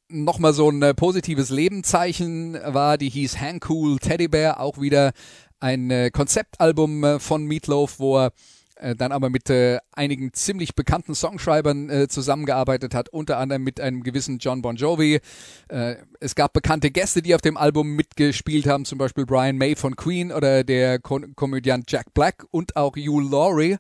nochmal 0.09 0.55
so 0.55 0.71
ein 0.71 0.83
äh, 0.83 0.95
positives 0.95 1.51
Lebenszeichen 1.51 2.59
war, 2.65 2.97
die 2.97 3.11
hieß 3.11 3.41
Hang 3.41 3.61
Cool 3.69 3.99
Teddy 3.99 4.29
Bear, 4.29 4.61
auch 4.61 4.81
wieder 4.81 5.13
ein 5.61 5.91
äh, 5.91 6.11
Konzeptalbum 6.11 7.05
äh, 7.05 7.19
von 7.19 7.45
Meatloaf, 7.45 7.99
wo 7.99 8.19
er 8.19 8.33
äh, 8.81 8.95
dann 8.95 9.13
aber 9.13 9.31
mit 9.31 9.51
äh, 9.51 9.79
einigen 9.93 10.33
ziemlich 10.33 10.75
bekannten 10.75 11.15
Songschreibern 11.15 11.91
äh, 11.91 12.09
zusammengearbeitet 12.09 12.95
hat, 12.95 13.09
unter 13.09 13.39
anderem 13.39 13.65
mit 13.65 13.81
einem 13.81 14.03
gewissen 14.03 14.39
John 14.39 14.63
Bon 14.63 14.77
Jovi. 14.77 15.21
Äh, 15.69 15.97
es 16.21 16.35
gab 16.35 16.53
bekannte 16.53 16.91
Gäste, 16.91 17.23
die 17.23 17.35
auf 17.35 17.41
dem 17.41 17.57
Album 17.57 17.97
mitgespielt 17.97 18.67
haben, 18.67 18.85
zum 18.85 18.99
Beispiel 18.99 19.27
Brian 19.27 19.57
May 19.57 19.75
von 19.75 19.97
Queen 19.97 20.33
oder 20.33 20.65
der 20.65 20.99
Ko 21.01 21.21
Komödiant 21.35 21.91
Jack 21.91 22.15
Black 22.15 22.45
und 22.51 22.77
auch 22.77 22.97
Hugh 22.97 23.21
Laurie 23.21 23.77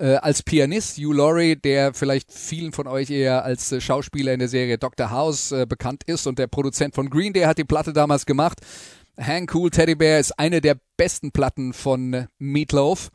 äh, 0.00 0.14
als 0.14 0.42
Pianist. 0.42 0.96
Hugh 0.96 1.12
Laurie, 1.12 1.56
der 1.56 1.92
vielleicht 1.92 2.32
vielen 2.32 2.72
von 2.72 2.86
euch 2.86 3.10
eher 3.10 3.44
als 3.44 3.74
Schauspieler 3.82 4.32
in 4.32 4.38
der 4.38 4.48
Serie 4.48 4.78
Dr. 4.78 5.10
House 5.10 5.52
äh, 5.52 5.66
bekannt 5.66 6.04
ist 6.04 6.26
und 6.26 6.38
der 6.38 6.46
Produzent 6.46 6.94
von 6.94 7.10
Green 7.10 7.32
Day 7.32 7.42
hat 7.42 7.58
die 7.58 7.64
Platte 7.64 7.92
damals 7.92 8.24
gemacht. 8.24 8.60
Hang 9.18 9.50
Cool 9.52 9.70
Teddy 9.70 9.94
Bear 9.94 10.18
ist 10.18 10.38
eine 10.38 10.60
der 10.60 10.76
besten 10.96 11.32
Platten 11.32 11.72
von 11.72 12.26
Meatloaf. 12.38 13.10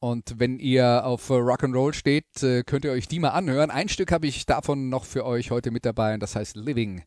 Und 0.00 0.34
wenn 0.38 0.58
ihr 0.58 1.04
auf 1.04 1.28
Rock'n'Roll 1.28 1.92
steht, 1.92 2.42
äh, 2.42 2.62
könnt 2.62 2.84
ihr 2.84 2.92
euch 2.92 3.08
die 3.08 3.18
mal 3.18 3.30
anhören. 3.30 3.70
Ein 3.70 3.88
Stück 3.88 4.12
habe 4.12 4.28
ich 4.28 4.46
davon 4.46 4.88
noch 4.88 5.04
für 5.04 5.24
euch 5.24 5.50
heute 5.50 5.70
mit 5.70 5.84
dabei 5.84 6.14
und 6.14 6.20
das 6.20 6.36
heißt 6.36 6.56
Living 6.56 7.02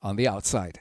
on 0.00 0.18
the 0.18 0.28
Outside. 0.28 0.80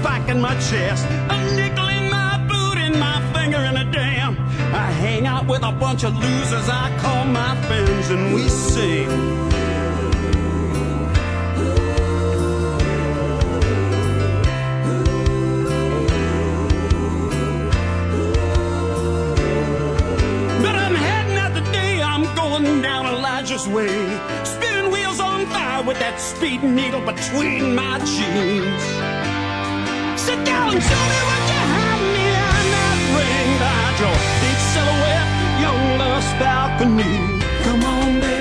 Spike 0.00 0.28
in 0.30 0.40
my 0.40 0.54
chest, 0.54 1.04
a 1.34 1.36
nickel 1.56 1.88
in 1.88 2.08
my 2.10 2.38
boot 2.48 2.78
and 2.78 2.98
my 2.98 3.18
finger 3.34 3.58
in 3.58 3.76
a 3.76 3.84
dam. 3.92 4.36
I 4.84 4.86
hang 5.04 5.26
out 5.26 5.46
with 5.46 5.62
a 5.62 5.72
bunch 5.72 6.04
of 6.04 6.16
losers 6.16 6.68
I 6.68 6.86
call 7.02 7.24
my 7.26 7.54
friends 7.66 8.08
and 8.10 8.34
we 8.34 8.48
sing. 8.48 9.08
But 20.64 20.74
I'm 20.84 20.94
heading 20.94 21.38
out 21.44 21.52
the 21.54 21.62
I'm 22.12 22.24
going 22.34 22.80
down 22.80 23.04
Elijah's 23.06 23.68
way. 23.68 23.94
Spinning 24.44 24.90
wheels 24.90 25.20
on 25.20 25.44
fire 25.46 25.82
with 25.82 25.98
that 25.98 26.18
speed 26.18 26.62
needle 26.62 27.04
between 27.04 27.74
my 27.74 27.98
jeans. 27.98 29.19
And 30.72 30.80
show 30.80 31.04
me 31.10 31.18
what 31.26 31.42
you 31.50 31.62
have 31.74 32.02
me 32.14 32.26
on 32.30 32.64
that 32.74 32.98
ring 33.18 33.50
your 33.98 34.18
big 34.38 34.58
silhouette, 34.70 35.30
balcony. 36.38 37.14
Come 37.64 37.82
on, 37.82 38.20
baby, 38.20 38.39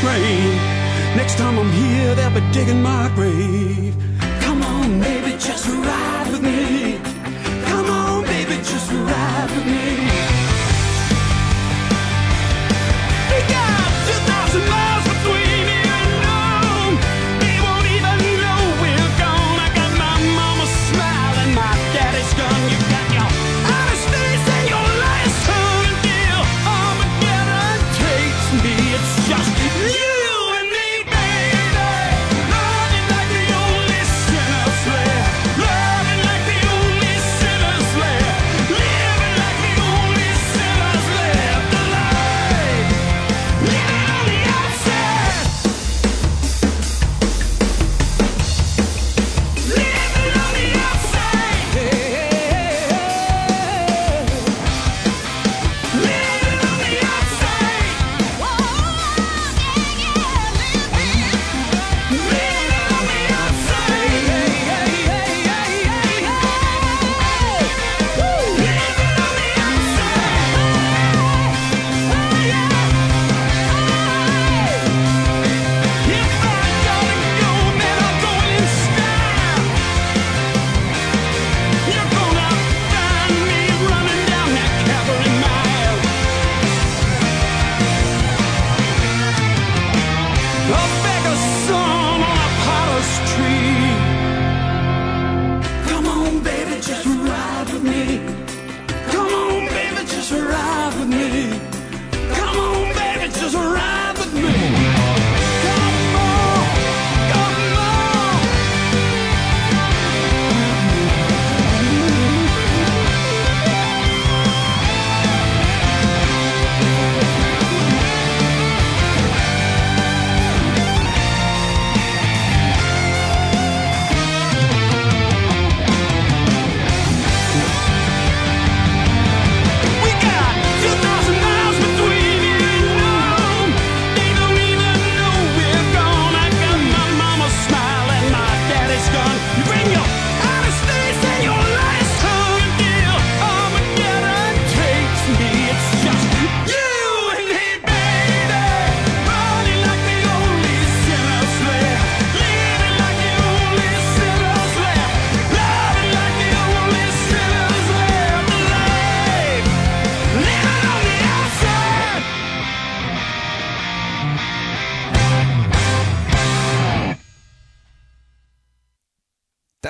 train. 0.00 0.56
Next 1.16 1.36
time 1.36 1.58
I'm 1.58 1.70
here, 1.70 2.14
they'll 2.14 2.30
be 2.30 2.40
digging 2.52 2.82
my 2.82 3.10
grave. 3.14 3.93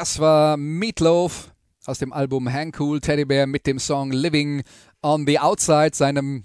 Das 0.04 0.18
war 0.18 0.58
Meatloaf 0.58 1.50
aus 1.86 1.98
dem 1.98 2.12
Album 2.12 2.52
Hang 2.52 2.74
Cool 2.78 3.00
Teddy 3.00 3.24
Bear 3.24 3.46
mit 3.46 3.66
dem 3.66 3.78
Song 3.78 4.12
Living 4.12 4.62
on 5.00 5.26
the 5.26 5.38
Outside, 5.38 5.92
seinem 5.94 6.44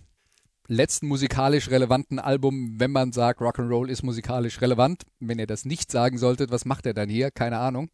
letzten 0.68 1.08
musikalisch 1.08 1.70
relevanten 1.70 2.20
Album, 2.20 2.80
wenn 2.80 2.92
man 2.92 3.12
sagt, 3.12 3.42
Rock'n'Roll 3.42 3.90
ist 3.90 4.02
musikalisch 4.02 4.62
relevant. 4.62 5.04
Wenn 5.20 5.40
ihr 5.40 5.46
das 5.46 5.66
nicht 5.66 5.92
sagen 5.92 6.18
solltet, 6.18 6.52
was 6.52 6.64
macht 6.64 6.86
er 6.86 6.94
dann 6.94 7.10
hier? 7.10 7.32
Keine 7.32 7.58
Ahnung. 7.58 7.90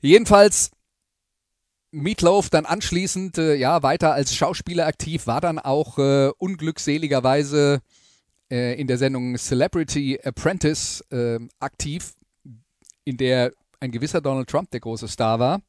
Jedenfalls 0.00 0.70
Meatloaf 1.90 2.48
dann 2.48 2.66
anschließend 2.66 3.38
äh, 3.38 3.56
ja 3.56 3.82
weiter 3.82 4.12
als 4.12 4.32
Schauspieler 4.32 4.86
aktiv, 4.86 5.26
war 5.26 5.40
dann 5.40 5.58
auch 5.58 5.98
äh, 5.98 6.30
unglückseligerweise 6.38 7.80
äh, 8.48 8.80
in 8.80 8.86
der 8.86 8.98
Sendung 8.98 9.36
Celebrity 9.38 10.20
Apprentice 10.22 11.00
äh, 11.10 11.40
aktiv, 11.58 12.12
in 13.04 13.16
der 13.16 13.50
ein 13.80 13.90
gewisser 13.90 14.20
Donald 14.20 14.48
Trump 14.48 14.70
der 14.70 14.80
große 14.80 15.08
Star 15.08 15.38
war. 15.38 15.60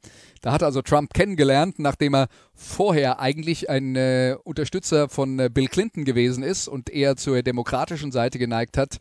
Da 0.41 0.51
hat 0.51 0.63
also 0.63 0.81
Trump 0.81 1.13
kennengelernt, 1.13 1.79
nachdem 1.79 2.15
er 2.15 2.27
vorher 2.53 3.19
eigentlich 3.19 3.69
ein 3.69 3.95
äh, 3.95 4.35
Unterstützer 4.43 5.09
von 5.09 5.39
äh, 5.39 5.49
Bill 5.53 5.67
Clinton 5.67 6.05
gewesen 6.05 6.43
ist 6.43 6.67
und 6.67 6.89
eher 6.89 7.15
zur 7.15 7.41
demokratischen 7.43 8.11
Seite 8.11 8.39
geneigt 8.39 8.77
hat. 8.77 8.97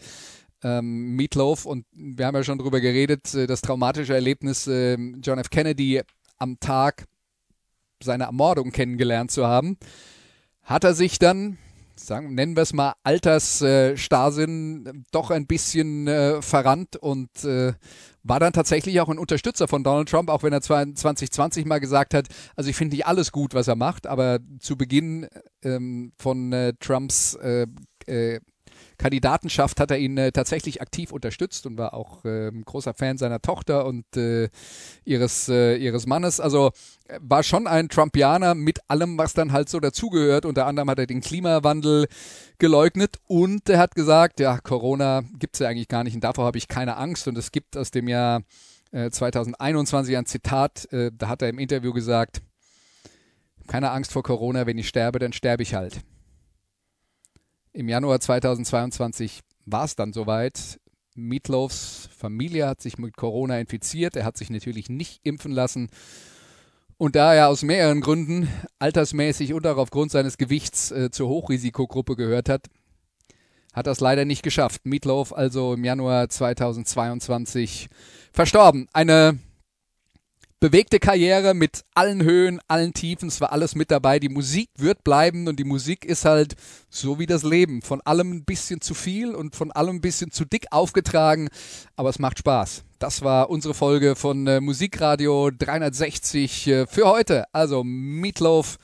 Ähm, 0.63 1.17
Meatloaf 1.17 1.67
und 1.67 1.85
wir 1.93 2.27
haben 2.27 2.35
ja 2.35 2.43
schon 2.43 2.59
darüber 2.59 2.81
geredet, 2.81 3.35
äh, 3.35 3.47
das 3.47 3.61
traumatische 3.61 4.15
Erlebnis, 4.15 4.67
äh, 4.67 4.97
John 5.23 5.39
F. 5.39 5.51
Kennedy 5.51 6.03
am 6.39 6.59
Tag 6.61 7.07
seiner 8.03 8.27
Ermordung 8.27 8.73
kennengelernt 8.73 9.31
zu 9.31 9.47
haben, 9.47 9.79
hat 10.63 10.85
er 10.85 10.95
sich 10.95 11.19
dann 11.19 11.59
sagen, 12.05 12.35
nennen 12.35 12.57
wir 12.57 12.63
es 12.63 12.73
mal, 12.73 12.95
Altersstarrsinn 13.03 14.87
äh, 14.87 14.93
doch 15.13 15.31
ein 15.31 15.47
bisschen 15.47 16.07
äh, 16.09 16.43
verrannt 16.43 16.97
und 16.97 17.45
äh, 17.45 17.73
war 18.23 18.41
dann 18.41 18.53
tatsächlich 18.53 19.01
auch 19.01 19.09
ein 19.09 19.19
Unterstützer 19.19 19.69
von 19.69 19.85
Donald 19.85 20.09
Trump, 20.09 20.31
auch 20.31 20.43
wenn 20.43 20.53
er 20.53 20.61
2020 20.61 21.65
mal 21.65 21.79
gesagt 21.79 22.13
hat, 22.13 22.29
also 22.57 22.69
ich 22.69 22.77
finde 22.77 22.97
nicht 22.97 23.07
alles 23.07 23.31
gut, 23.33 23.55
was 23.55 23.69
er 23.69 23.77
macht, 23.77 24.07
aber 24.07 24.41
zu 24.59 24.77
Beginn 24.77 25.29
ähm, 25.63 26.13
von 26.19 26.53
äh, 26.53 26.73
Trumps 26.81 27.35
äh, 27.35 27.67
äh, 28.07 28.41
Kandidatenschaft 28.99 29.79
hat 29.81 29.91
er 29.91 29.99
ihn 29.99 30.17
äh, 30.17 30.33
tatsächlich 30.33 30.81
aktiv 30.81 31.13
unterstützt 31.13 31.67
und 31.67 31.77
war 31.77 31.95
auch 31.95 32.25
äh, 32.25 32.51
großer 32.65 32.95
Fan 32.95 33.19
seiner 33.19 33.41
Tochter 33.41 33.87
und 33.87 34.05
äh, 34.17 34.49
ihres, 35.05 35.49
äh, 35.49 35.77
ihres 35.77 36.07
Mannes. 36.07 36.41
Also 36.41 36.73
äh, 37.09 37.19
war 37.21 37.43
schon 37.43 37.67
ein 37.67 37.89
Trumpianer 37.89 38.55
mit 38.55 38.79
allem, 38.89 39.19
was 39.19 39.35
dann 39.35 39.53
halt 39.53 39.69
so 39.69 39.81
dazugehört. 39.81 40.45
Unter 40.45 40.67
anderem 40.67 40.89
hat 40.91 40.99
er 40.99 41.07
den 41.07 41.21
Klimawandel 41.21 42.07
geleugnet 42.59 43.17
und 43.27 43.69
er 43.69 43.79
hat 43.79 43.95
gesagt, 43.95 44.41
ja, 44.41 44.59
Corona 44.59 45.23
gibt 45.39 45.57
es 45.57 45.61
ja 45.61 45.69
eigentlich 45.69 45.89
gar 45.89 46.05
nicht 46.05 46.15
und 46.15 46.25
davor 46.25 46.47
habe 46.47 46.59
ich 46.59 46.69
keine 46.69 46.97
Angst. 46.97 47.29
Und 47.29 47.37
es 47.37 47.53
gibt 47.53 47.77
aus 47.77 47.91
dem 47.91 48.09
Jahr 48.09 48.43
2021 48.93 50.15
äh, 50.15 50.17
ein 50.17 50.27
Zitat, 50.27 50.89
da 50.91 51.29
hat 51.29 51.43
er 51.43 51.49
im 51.49 51.59
Interview 51.59 51.93
gesagt, 51.93 52.41
keine 53.67 53.91
Angst 53.91 54.13
vor 54.13 54.23
Corona, 54.23 54.67
wenn 54.67 54.79
ich 54.79 54.89
sterbe, 54.89 55.19
dann 55.19 55.33
sterbe 55.33 55.63
ich 55.63 55.75
halt. 55.75 56.01
Im 57.77 57.91
Januar 57.91 58.21
2022 58.21 59.41
war 59.67 59.85
es 59.85 59.97
dann 59.97 60.15
soweit. 60.15 60.81
Meatloafs 61.15 62.09
Familie 62.17 62.67
hat 62.67 62.81
sich 62.81 62.97
mit 62.97 63.19
Corona 63.19 63.61
infiziert. 63.61 64.17
Er 64.17 64.25
hat 64.25 64.39
sich 64.39 64.49
natürlich 64.49 64.89
nicht 64.89 65.21
impfen 65.25 65.53
lassen. 65.53 65.91
Und 66.97 67.17
da 67.17 67.35
er 67.35 67.49
aus 67.49 67.63
mehreren 67.63 68.01
Gründen, 68.01 68.49
altersmäßig 68.79 69.53
und 69.53 69.67
auch 69.67 69.77
aufgrund 69.77 70.11
seines 70.11 70.39
Gewichts, 70.39 70.91
äh, 70.91 71.11
zur 71.11 71.29
Hochrisikogruppe 71.29 72.17
gehört 72.17 72.49
hat, 72.49 72.69
hat 73.75 73.87
das 73.87 74.01
leider 74.01 74.25
nicht 74.25 74.43
geschafft. 74.43 74.87
Meatloaf 74.87 75.35
also 75.35 75.75
im 75.75 75.85
Januar 75.85 76.31
2022 76.31 77.91
verstorben. 78.33 78.89
Eine 78.95 79.39
bewegte 80.61 80.99
Karriere 80.99 81.55
mit 81.55 81.83
allen 81.95 82.23
Höhen, 82.23 82.61
allen 82.67 82.95
Tiefen, 82.95 83.29
es 83.29 83.41
war 83.41 83.53
alles 83.53 83.75
mit 83.75 83.91
dabei. 83.91 84.19
Die 84.19 84.29
Musik 84.29 84.69
wird 84.77 85.05
bleiben 85.05 85.49
und 85.49 85.59
die 85.59 85.65
Musik 85.65 86.05
ist 86.05 86.25
halt 86.25 86.55
so 86.89 87.19
wie 87.19 87.27
das 87.27 87.43
Leben. 87.43 87.83
Von 87.83 88.01
allem 88.03 88.33
ein 88.33 88.45
bisschen 88.45 88.81
zu 88.81 88.95
viel 88.95 89.35
und 89.35 89.55
von 89.55 89.71
allem 89.73 89.97
ein 89.97 90.01
bisschen 90.01 90.31
zu 90.31 90.45
dick 90.45 90.67
aufgetragen, 90.71 91.49
aber 91.95 92.09
es 92.09 92.19
macht 92.19 92.39
Spaß. 92.39 92.85
Das 92.99 93.23
war 93.23 93.51
unsere 93.51 93.75
Folge 93.75 94.17
von 94.17 94.47
äh, 94.47 94.61
Musikradio 94.61 95.51
360 95.51 96.67
äh, 96.67 96.87
für 96.87 97.07
heute. 97.07 97.45
Also 97.53 97.85
Meatloaf. 97.85 98.79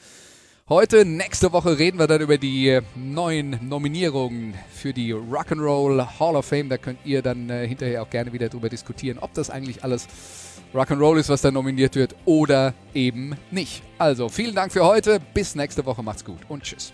Heute, 0.68 1.04
nächste 1.04 1.52
Woche 1.52 1.78
reden 1.78 1.98
wir 1.98 2.06
dann 2.06 2.20
über 2.20 2.38
die 2.38 2.68
äh, 2.68 2.82
neuen 2.94 3.58
Nominierungen 3.66 4.54
für 4.72 4.92
die 4.92 5.12
Rock'n'Roll 5.12 6.18
Hall 6.20 6.36
of 6.36 6.46
Fame. 6.46 6.68
Da 6.68 6.76
könnt 6.76 6.98
ihr 7.04 7.22
dann 7.22 7.50
äh, 7.50 7.66
hinterher 7.66 8.02
auch 8.02 8.10
gerne 8.10 8.32
wieder 8.32 8.48
drüber 8.48 8.68
diskutieren, 8.68 9.18
ob 9.18 9.32
das 9.34 9.50
eigentlich 9.50 9.82
alles 9.82 10.06
Rock'n'Roll 10.74 11.18
ist, 11.18 11.28
was 11.28 11.42
da 11.42 11.50
nominiert 11.50 11.94
wird 11.96 12.14
oder 12.24 12.72
eben 12.94 13.36
nicht. 13.50 13.82
Also 13.98 14.28
vielen 14.28 14.54
Dank 14.54 14.72
für 14.72 14.84
heute, 14.84 15.20
bis 15.34 15.54
nächste 15.54 15.84
Woche, 15.84 16.02
macht's 16.02 16.24
gut 16.24 16.40
und 16.48 16.62
tschüss. 16.62 16.92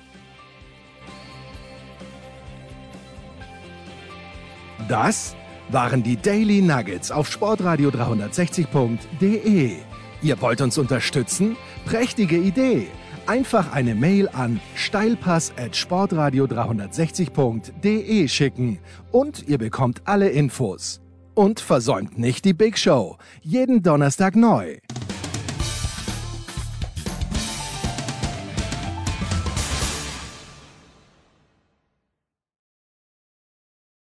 Das 4.89 5.37
waren 5.71 6.03
die 6.03 6.17
Daily 6.17 6.63
Nuggets 6.63 7.11
auf 7.11 7.31
Sportradio 7.31 7.91
360.de. 7.91 9.77
Ihr 10.23 10.41
wollt 10.41 10.61
uns 10.61 10.79
unterstützen? 10.79 11.57
Prächtige 11.85 12.37
Idee! 12.37 12.89
Einfach 13.27 13.73
eine 13.73 13.95
Mail 13.95 14.29
an 14.31 14.59
steilpass 14.75 15.53
at 15.59 15.77
sportradio 15.77 16.47
360.de 16.47 18.27
schicken 18.27 18.79
und 19.13 19.47
ihr 19.47 19.59
bekommt 19.59 20.01
alle 20.07 20.31
Infos. 20.31 21.03
Und 21.39 21.61
versäumt 21.61 22.19
nicht 22.19 22.45
die 22.45 22.53
Big 22.53 22.77
Show. 22.77 23.17
Jeden 23.43 23.85
Donnerstag 23.85 24.35
neu. 24.35 24.79